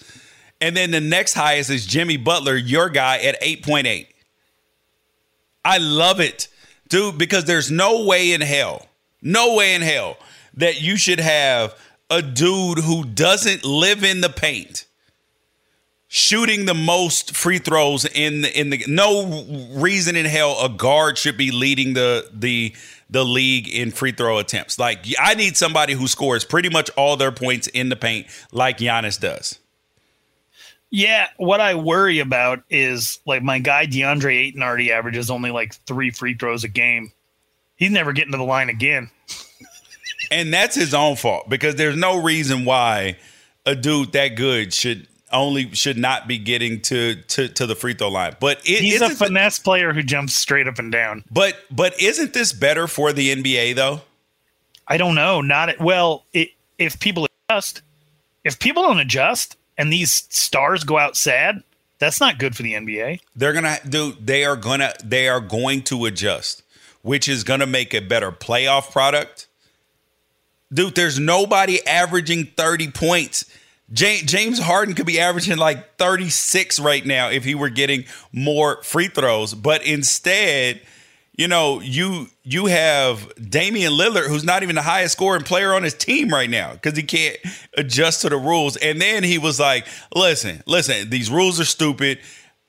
[0.61, 4.07] And then the next highest is Jimmy Butler, your guy at 8.8.
[5.63, 6.47] I love it.
[6.87, 8.87] Dude, because there's no way in hell
[9.25, 10.17] no way in hell
[10.53, 11.77] that you should have
[12.09, 14.85] a dude who doesn't live in the paint
[16.07, 21.17] shooting the most free throws in the in the no reason in hell a guard
[21.17, 22.73] should be leading the the
[23.09, 24.79] the league in free throw attempts.
[24.79, 28.77] Like I need somebody who scores pretty much all their points in the paint like
[28.77, 29.59] Giannis does.
[30.91, 35.75] Yeah, what I worry about is like my guy DeAndre Ayton already averages only like
[35.85, 37.11] three free throws a game.
[37.75, 39.09] He's never getting to the line again
[40.31, 43.17] and that's his own fault because there's no reason why
[43.65, 47.93] a dude that good should only should not be getting to to, to the free
[47.93, 48.35] throw line.
[48.39, 51.23] But it, he's a finesse player who jumps straight up and down.
[51.31, 54.01] But but isn't this better for the NBA though?
[54.87, 55.41] I don't know.
[55.41, 56.25] Not well.
[56.33, 57.81] It, if people adjust,
[58.43, 61.63] if people don't adjust, and these stars go out sad,
[61.99, 63.19] that's not good for the NBA.
[63.35, 64.13] They're gonna do.
[64.19, 64.93] They are gonna.
[65.03, 66.63] They are going to adjust,
[67.01, 69.47] which is gonna make a better playoff product
[70.73, 73.45] Dude, there's nobody averaging 30 points.
[73.93, 79.07] James Harden could be averaging like 36 right now if he were getting more free
[79.07, 80.81] throws, but instead,
[81.37, 85.83] you know, you you have Damian Lillard, who's not even the highest scoring player on
[85.83, 87.37] his team right now because he can't
[87.75, 88.77] adjust to the rules.
[88.77, 92.19] And then he was like, "Listen, listen, these rules are stupid.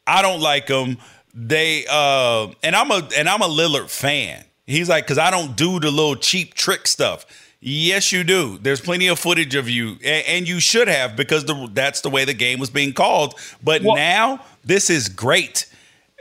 [0.07, 0.99] I don't like them.
[1.33, 4.45] They uh, and I'm a and I'm a Lillard fan.
[4.67, 7.25] He's like, because I don't do the little cheap trick stuff."
[7.61, 8.59] Yes, you do.
[8.59, 12.25] There's plenty of footage of you, and, you should have because the, that's the way
[12.25, 13.35] the game was being called.
[13.65, 15.67] But well, now this is great.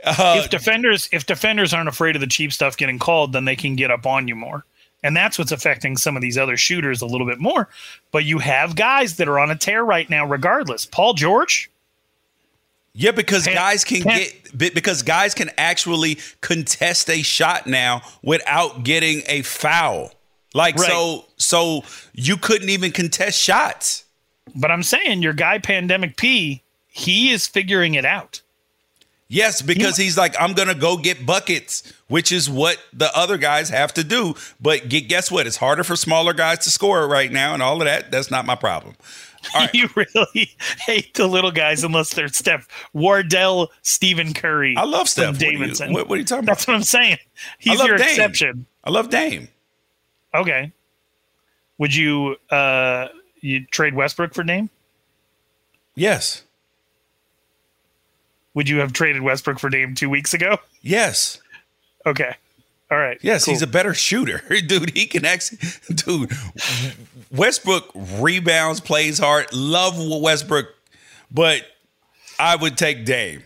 [0.06, 3.56] Uh, if defenders if defenders aren't afraid of the cheap stuff getting called, then they
[3.56, 4.64] can get up on you more,
[5.02, 7.68] and that's what's affecting some of these other shooters a little bit more.
[8.12, 10.86] But you have guys that are on a tear right now, regardless.
[10.86, 11.70] Paul George.
[12.98, 19.22] Yeah, because guys can get because guys can actually contest a shot now without getting
[19.26, 20.12] a foul.
[20.54, 20.88] Like right.
[20.88, 21.82] so so
[22.14, 24.04] you couldn't even contest shots.
[24.54, 28.40] But I'm saying your guy Pandemic P, he is figuring it out.
[29.28, 33.70] Yes, because he's like, I'm gonna go get buckets, which is what the other guys
[33.70, 34.34] have to do.
[34.60, 35.48] But guess what?
[35.48, 38.12] It's harder for smaller guys to score right now, and all of that.
[38.12, 38.94] That's not my problem.
[39.54, 39.70] Right.
[39.74, 40.50] you really
[40.86, 44.76] hate the little guys unless they're Steph Wardell, Stephen Curry.
[44.76, 45.92] I love Steph Davidson.
[45.92, 46.58] What, what, what, are you talking about?
[46.58, 47.18] That's what I'm saying.
[47.58, 48.08] He's your Dame.
[48.08, 48.66] exception.
[48.84, 49.48] I love Dame.
[50.34, 50.72] Okay.
[51.78, 53.08] Would you uh
[53.40, 54.70] you trade Westbrook for Dame?
[55.94, 56.44] Yes.
[58.56, 60.58] Would you have traded Westbrook for Dame two weeks ago?
[60.80, 61.40] Yes.
[62.06, 62.34] Okay.
[62.90, 63.18] All right.
[63.20, 63.52] Yes, cool.
[63.52, 64.42] he's a better shooter.
[64.66, 65.58] Dude, he can actually
[65.94, 66.32] dude.
[67.30, 69.52] Westbrook rebounds, plays hard.
[69.52, 70.74] Love Westbrook,
[71.30, 71.62] but
[72.38, 73.44] I would take Dame.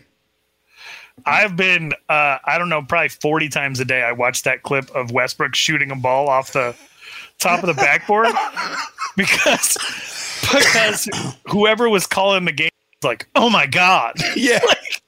[1.25, 4.03] I've been, uh, I don't know, probably 40 times a day.
[4.03, 6.73] I watch that clip of Westbrook shooting a ball off the
[7.37, 8.27] top of the backboard
[9.17, 9.77] because
[10.41, 11.09] because
[11.49, 12.69] whoever was calling the game
[13.01, 15.00] was like, oh my god, yeah, like,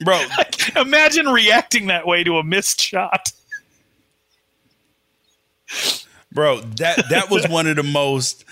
[0.00, 0.24] bro.
[0.36, 3.32] Like, imagine reacting that way to a missed shot.
[6.32, 6.60] bro.
[6.60, 8.44] That that was one of the most.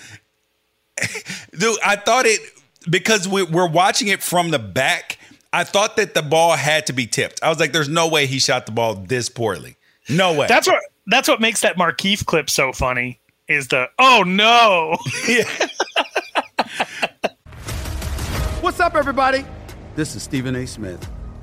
[1.59, 2.41] Dude, I thought it
[2.89, 5.19] because we, we're watching it from the back.
[5.53, 7.43] I thought that the ball had to be tipped.
[7.43, 9.77] I was like, "There's no way he shot the ball this poorly.
[10.09, 13.21] No way." That's what that's what makes that Markieff clip so funny.
[13.49, 14.97] Is the oh no?
[18.61, 19.45] What's up, everybody?
[19.95, 20.67] This is Stephen A.
[20.67, 21.09] Smith.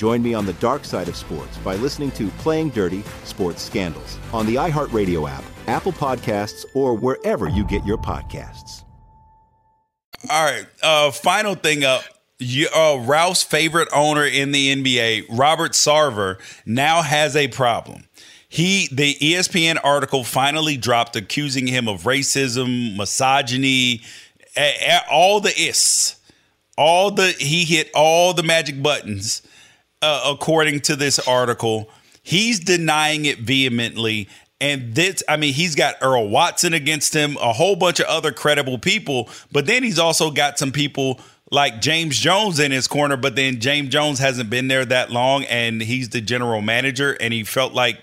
[0.00, 4.16] Join me on the dark side of sports by listening to Playing Dirty Sports Scandals
[4.32, 8.82] on the iHeartRadio app, Apple Podcasts, or wherever you get your podcasts.
[10.30, 10.64] All right.
[10.82, 12.02] Uh, final thing up.
[12.40, 18.04] Uh, Ralph's favorite owner in the NBA, Robert Sarver, now has a problem.
[18.48, 24.00] He, the ESPN article finally dropped accusing him of racism, misogyny,
[24.56, 26.16] a- a- all the is,
[26.78, 29.42] all the he hit all the magic buttons,
[30.02, 31.90] uh, according to this article.
[32.22, 34.28] He's denying it vehemently.
[34.60, 38.30] And this, I mean, he's got Earl Watson against him, a whole bunch of other
[38.30, 41.18] credible people, but then he's also got some people
[41.50, 45.44] like James Jones in his corner, but then James Jones hasn't been there that long
[45.44, 47.16] and he's the general manager.
[47.20, 48.02] And he felt like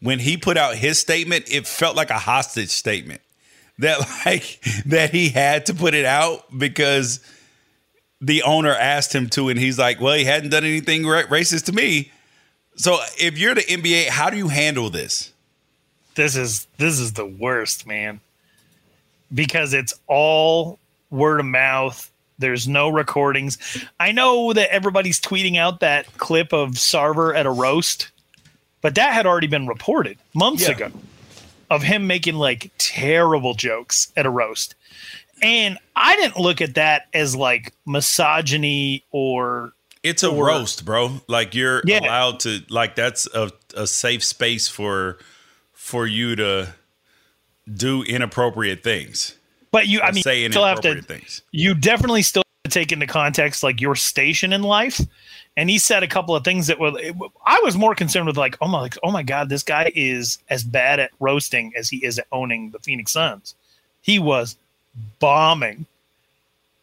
[0.00, 3.22] when he put out his statement, it felt like a hostage statement
[3.78, 7.20] that like that he had to put it out because
[8.20, 11.64] the owner asked him to, and he's like, "Well, he hadn't done anything ra- racist
[11.66, 12.10] to me."
[12.76, 15.32] So, if you're the NBA, how do you handle this?
[16.14, 18.20] This is this is the worst, man.
[19.32, 20.78] Because it's all
[21.10, 22.10] word of mouth.
[22.38, 23.58] There's no recordings.
[23.98, 28.10] I know that everybody's tweeting out that clip of Sarver at a roast,
[28.80, 30.70] but that had already been reported months Yeah.
[30.74, 30.92] ago
[31.70, 34.74] of him making like terrible jokes at a roast.
[35.42, 41.20] And I didn't look at that as like misogyny or It's a Or- roast, bro.
[41.26, 42.00] Like you're Yeah.
[42.00, 45.18] allowed to like that's a, a safe space for
[45.72, 46.72] for you to
[47.72, 49.34] do inappropriate things.
[49.70, 51.42] but you I mean say you still have to things.
[51.52, 55.00] you definitely still take into context like your station in life.
[55.56, 56.92] And he said a couple of things that were.
[57.44, 60.38] I was more concerned with like, oh my, like, oh my god, this guy is
[60.48, 63.56] as bad at roasting as he is at owning the Phoenix Suns.
[64.00, 64.56] He was
[65.18, 65.86] bombing.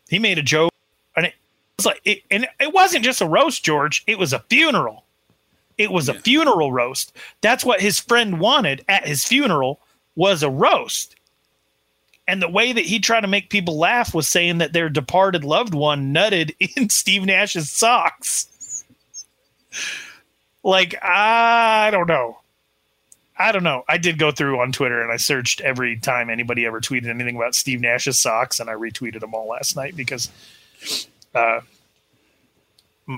[0.10, 0.72] He made a joke,
[1.16, 1.34] and it
[1.78, 4.04] was like, it, and it wasn't just a roast, George.
[4.08, 5.04] It was a funeral.
[5.78, 6.16] It was yeah.
[6.16, 7.16] a funeral roast.
[7.42, 9.80] That's what his friend wanted at his funeral
[10.16, 11.16] was a roast.
[12.28, 15.44] And the way that he tried to make people laugh was saying that their departed
[15.44, 18.86] loved one nutted in Steve Nash's socks.
[20.64, 22.40] like, I don't know.
[23.38, 23.84] I don't know.
[23.88, 27.36] I did go through on Twitter and I searched every time anybody ever tweeted anything
[27.36, 30.30] about Steve Nash's socks, and I retweeted them all last night because
[31.34, 31.60] uh,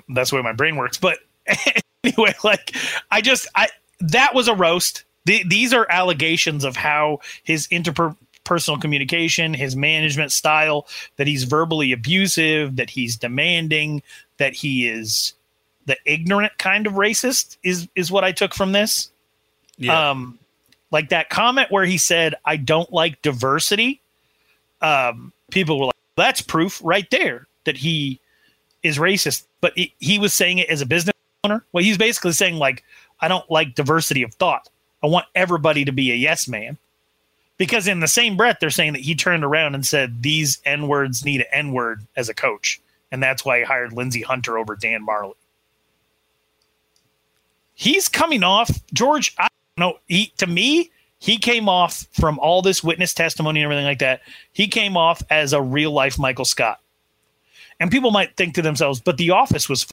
[0.09, 0.97] that's the way my brain works.
[0.97, 1.19] But
[2.03, 2.75] anyway, like
[3.11, 3.69] I just I
[3.99, 5.03] that was a roast.
[5.25, 10.87] The, these are allegations of how his interpersonal communication, his management style,
[11.17, 14.01] that he's verbally abusive, that he's demanding,
[14.37, 15.33] that he is
[15.85, 19.09] the ignorant kind of racist is is what I took from this.
[19.77, 20.09] Yeah.
[20.09, 20.39] Um
[20.91, 24.01] like that comment where he said I don't like diversity.
[24.81, 28.19] Um people were like that's proof right there that he
[28.83, 31.13] is racist, but he, he was saying it as a business
[31.43, 31.63] owner.
[31.71, 32.83] Well, he's basically saying like
[33.19, 34.69] I don't like diversity of thought.
[35.03, 36.77] I want everybody to be a yes man.
[37.57, 40.87] Because in the same breath, they're saying that he turned around and said these N
[40.87, 42.79] words need an N word as a coach.
[43.11, 45.33] And that's why he hired Lindsey Hunter over Dan Majerle.
[47.73, 49.47] He's coming off, George, I
[49.77, 49.99] know.
[50.07, 54.21] He to me, he came off from all this witness testimony and everything like that.
[54.53, 56.79] He came off as a real life Michael Scott.
[57.79, 59.85] And people might think to themselves, but The Office was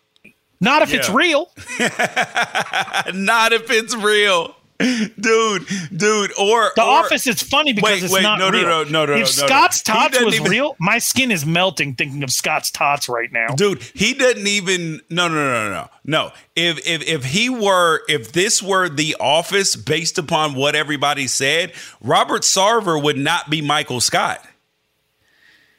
[0.60, 0.98] not if yeah.
[0.98, 1.50] it's real.
[3.14, 8.12] not if it's real dude, dude, or the or, Office is funny because wait, it's
[8.12, 8.62] wait, not no, real.
[8.62, 9.14] No, no, no, no.
[9.14, 9.94] If no, Scott's no.
[9.94, 13.54] tots was even, real, my skin is melting thinking of Scott's tots right now.
[13.54, 15.00] Dude, he doesn't even.
[15.10, 16.32] No, no, no, no, no.
[16.54, 21.72] If if if he were, if this were the Office, based upon what everybody said,
[22.00, 24.44] Robert Sarver would not be Michael Scott.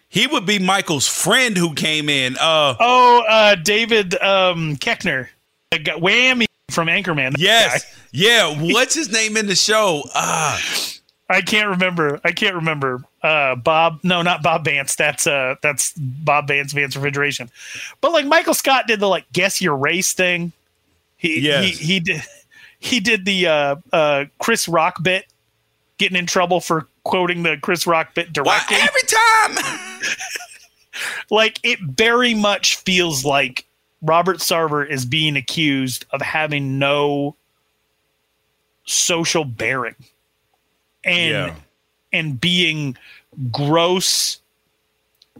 [0.10, 2.38] He would be Michael's friend who came in.
[2.38, 5.28] Uh, oh, uh, David um, Koechner,
[5.72, 7.36] whammy from Anchorman.
[7.38, 7.84] Yes.
[7.84, 7.90] Guy.
[8.12, 8.62] Yeah.
[8.74, 10.04] What's his name in the show?
[10.16, 10.62] Ah.
[11.28, 12.20] I can't remember.
[12.24, 13.04] I can't remember.
[13.24, 14.96] Uh, Bob, no, not Bob Vance.
[14.96, 17.50] That's uh, that's Bob Vance, Vance Refrigeration.
[18.02, 20.52] But like Michael Scott did the like guess your race thing.
[21.18, 21.66] He yes.
[21.66, 22.22] he he did
[22.80, 25.26] he did the uh, uh, Chris Rock bit,
[25.98, 29.82] getting in trouble for quoting the Chris Rock bit directly every time.
[31.32, 33.66] like it very much feels like
[34.04, 37.36] Robert Sarver is being accused of having no
[38.86, 39.96] social bearing
[41.06, 41.56] and yeah.
[42.12, 42.98] and being
[43.52, 44.40] gross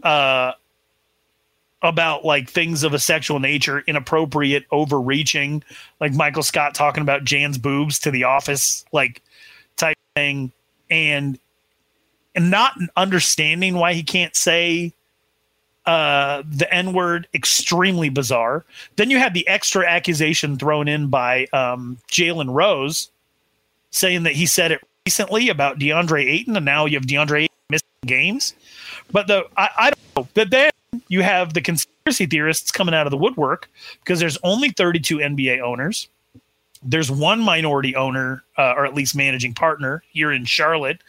[0.02, 0.52] uh
[1.82, 5.62] about like things of a sexual nature, inappropriate, overreaching,
[6.00, 9.22] like Michael Scott talking about Jan's boobs to the office, like
[9.76, 10.52] type thing,
[10.90, 11.38] and
[12.34, 14.92] and not understanding why he can't say
[15.86, 18.64] uh, the N word extremely bizarre.
[18.96, 23.10] Then you had the extra accusation thrown in by um, Jalen Rose
[23.90, 27.56] saying that he said it recently about DeAndre Ayton, and now you have DeAndre Ayton
[27.70, 28.54] missing games.
[29.12, 30.28] But the I, I don't know.
[30.34, 30.70] But then
[31.08, 33.70] you have the conspiracy theorists coming out of the woodwork
[34.00, 36.08] because there's only 32 NBA owners.
[36.82, 41.00] There's one minority owner, uh, or at least managing partner here in Charlotte,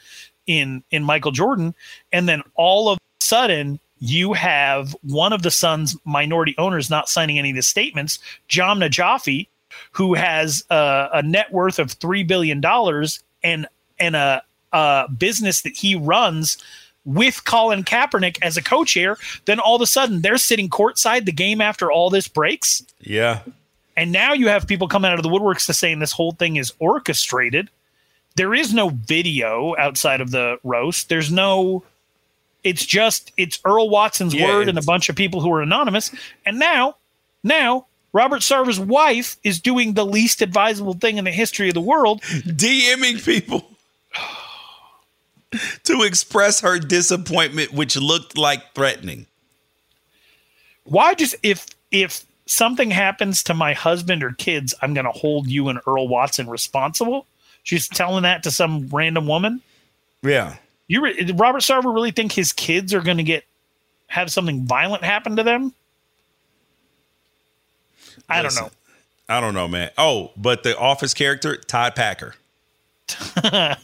[0.46, 1.74] in in Michael Jordan,
[2.14, 7.10] and then all of a sudden you have one of the Suns' minority owners not
[7.10, 9.48] signing any of the statements, Jahm Najafi,
[9.92, 13.68] who has a, a net worth of three billion dollars and
[14.00, 14.44] and a,
[14.74, 16.58] a business that he runs
[17.08, 21.32] with Colin Kaepernick as a co-chair, then all of a sudden they're sitting courtside the
[21.32, 22.84] game after all this breaks.
[23.00, 23.40] Yeah.
[23.96, 26.58] And now you have people coming out of the woodworks to saying this whole thing
[26.58, 27.70] is orchestrated.
[28.36, 31.10] There is no video outside of the roast.
[31.10, 31.84] There's no
[32.64, 36.14] it's just it's Earl Watson's yeah, word and a bunch of people who are anonymous.
[36.46, 36.98] And now,
[37.42, 41.82] now Robert Sarver's wife is doing the least advisable thing in the history of the
[41.82, 43.66] world, DMing people
[45.84, 49.28] to express her disappointment, which looked like threatening.
[50.84, 55.48] Why just if if something happens to my husband or kids, I'm going to hold
[55.48, 57.26] you and Earl Watson responsible?
[57.64, 59.62] She's telling that to some random woman.
[60.24, 60.56] Yeah.
[60.88, 63.44] You re- Robert Sarver really think his kids are going to get
[64.08, 65.74] have something violent happen to them?
[68.30, 68.78] I Listen, don't know.
[69.30, 69.92] I don't know, man.
[69.98, 72.36] Oh, but the office character, Todd Packer.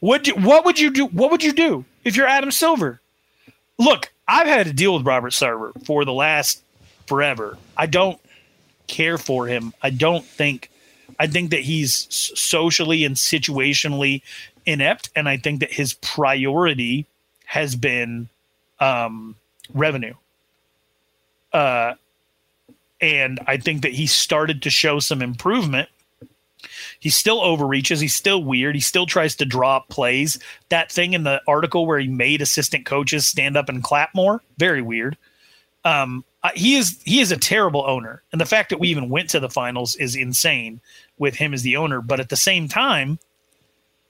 [0.00, 1.06] would you, what would you do?
[1.06, 3.00] What would you do if you're Adam Silver?
[3.78, 6.62] Look, I've had to deal with Robert Sarver for the last
[7.06, 7.58] forever.
[7.76, 8.20] I don't
[8.86, 9.72] care for him.
[9.82, 10.70] I don't think.
[11.18, 14.22] I think that he's socially and situationally
[14.66, 17.06] inept, and I think that his priority
[17.44, 18.28] has been
[18.80, 19.36] um,
[19.72, 20.14] revenue.
[21.52, 21.94] Uh,
[23.00, 25.88] and I think that he started to show some improvement.
[27.04, 28.00] He still overreaches.
[28.00, 28.74] He's still weird.
[28.74, 30.38] He still tries to draw plays.
[30.70, 34.40] That thing in the article where he made assistant coaches stand up and clap more,
[34.56, 35.18] very weird.
[35.84, 36.24] Um,
[36.54, 39.40] he is he is a terrible owner, and the fact that we even went to
[39.40, 40.80] the finals is insane
[41.18, 42.00] with him as the owner.
[42.00, 43.18] But at the same time,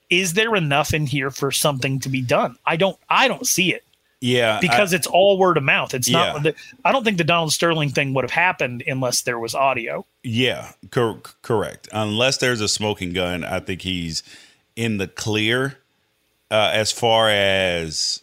[0.08, 2.56] is there enough in here for something to be done?
[2.64, 3.83] I don't I don't see it.
[4.24, 5.92] Yeah, because I, it's all word of mouth.
[5.92, 6.40] It's yeah.
[6.42, 6.54] not.
[6.82, 10.06] I don't think the Donald Sterling thing would have happened unless there was audio.
[10.22, 11.90] Yeah, cor- correct.
[11.92, 14.22] Unless there's a smoking gun, I think he's
[14.76, 15.76] in the clear
[16.50, 18.22] uh, as far as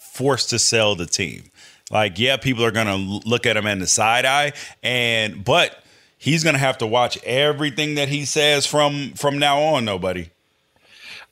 [0.00, 1.44] forced to sell the team.
[1.92, 4.52] Like, yeah, people are gonna look at him in the side eye,
[4.82, 5.80] and but
[6.18, 9.84] he's gonna have to watch everything that he says from from now on.
[9.84, 10.30] Nobody.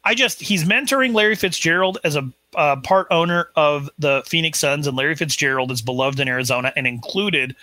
[0.05, 4.87] I just he's mentoring Larry Fitzgerald as a uh, part owner of the Phoenix Suns,
[4.87, 7.55] and Larry Fitzgerald is beloved in Arizona and included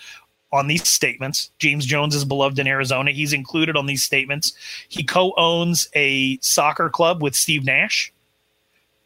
[0.52, 1.50] on these statements.
[1.58, 3.10] James Jones is beloved in Arizona.
[3.10, 4.52] He's included on these statements.
[4.88, 8.12] He co-owns a soccer club with Steve Nash.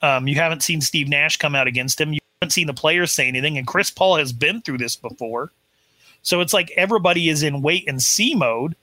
[0.03, 2.13] Um, you haven't seen Steve Nash come out against him.
[2.13, 5.51] You haven't seen the players say anything, and Chris Paul has been through this before.
[6.23, 8.77] So it's like everybody is in wait and see mode.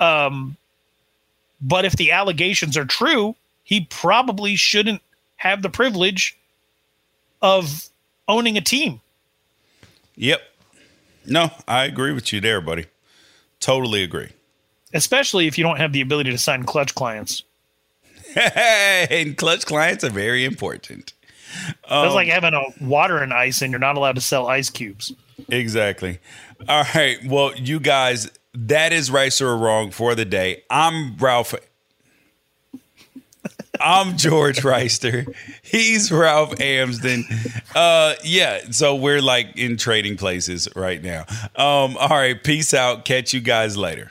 [0.00, 0.56] Um,
[1.60, 5.02] but if the allegations are true, he probably shouldn't
[5.36, 6.37] have the privilege
[7.42, 7.88] of
[8.26, 9.00] owning a team.
[10.16, 10.40] Yep.
[11.26, 12.86] No, I agree with you there, buddy.
[13.60, 14.30] Totally agree.
[14.94, 17.42] Especially if you don't have the ability to sign Klutch clients.
[18.34, 21.12] and Klutch clients are very important.
[21.88, 24.70] Um, That's like having a water and ice and you're not allowed to sell ice
[24.70, 25.12] cubes.
[25.48, 26.18] Exactly.
[26.68, 27.18] All right.
[27.24, 30.62] Well, you guys, that is right or wrong for the day.
[30.70, 31.54] I'm Ralph
[33.80, 35.34] I'm George Reister.
[35.62, 37.24] He's Ralph Amsden.
[37.74, 41.24] Uh, yeah, so we're like in trading places right now.
[41.56, 43.04] Um, all right, peace out.
[43.04, 44.10] Catch you guys later.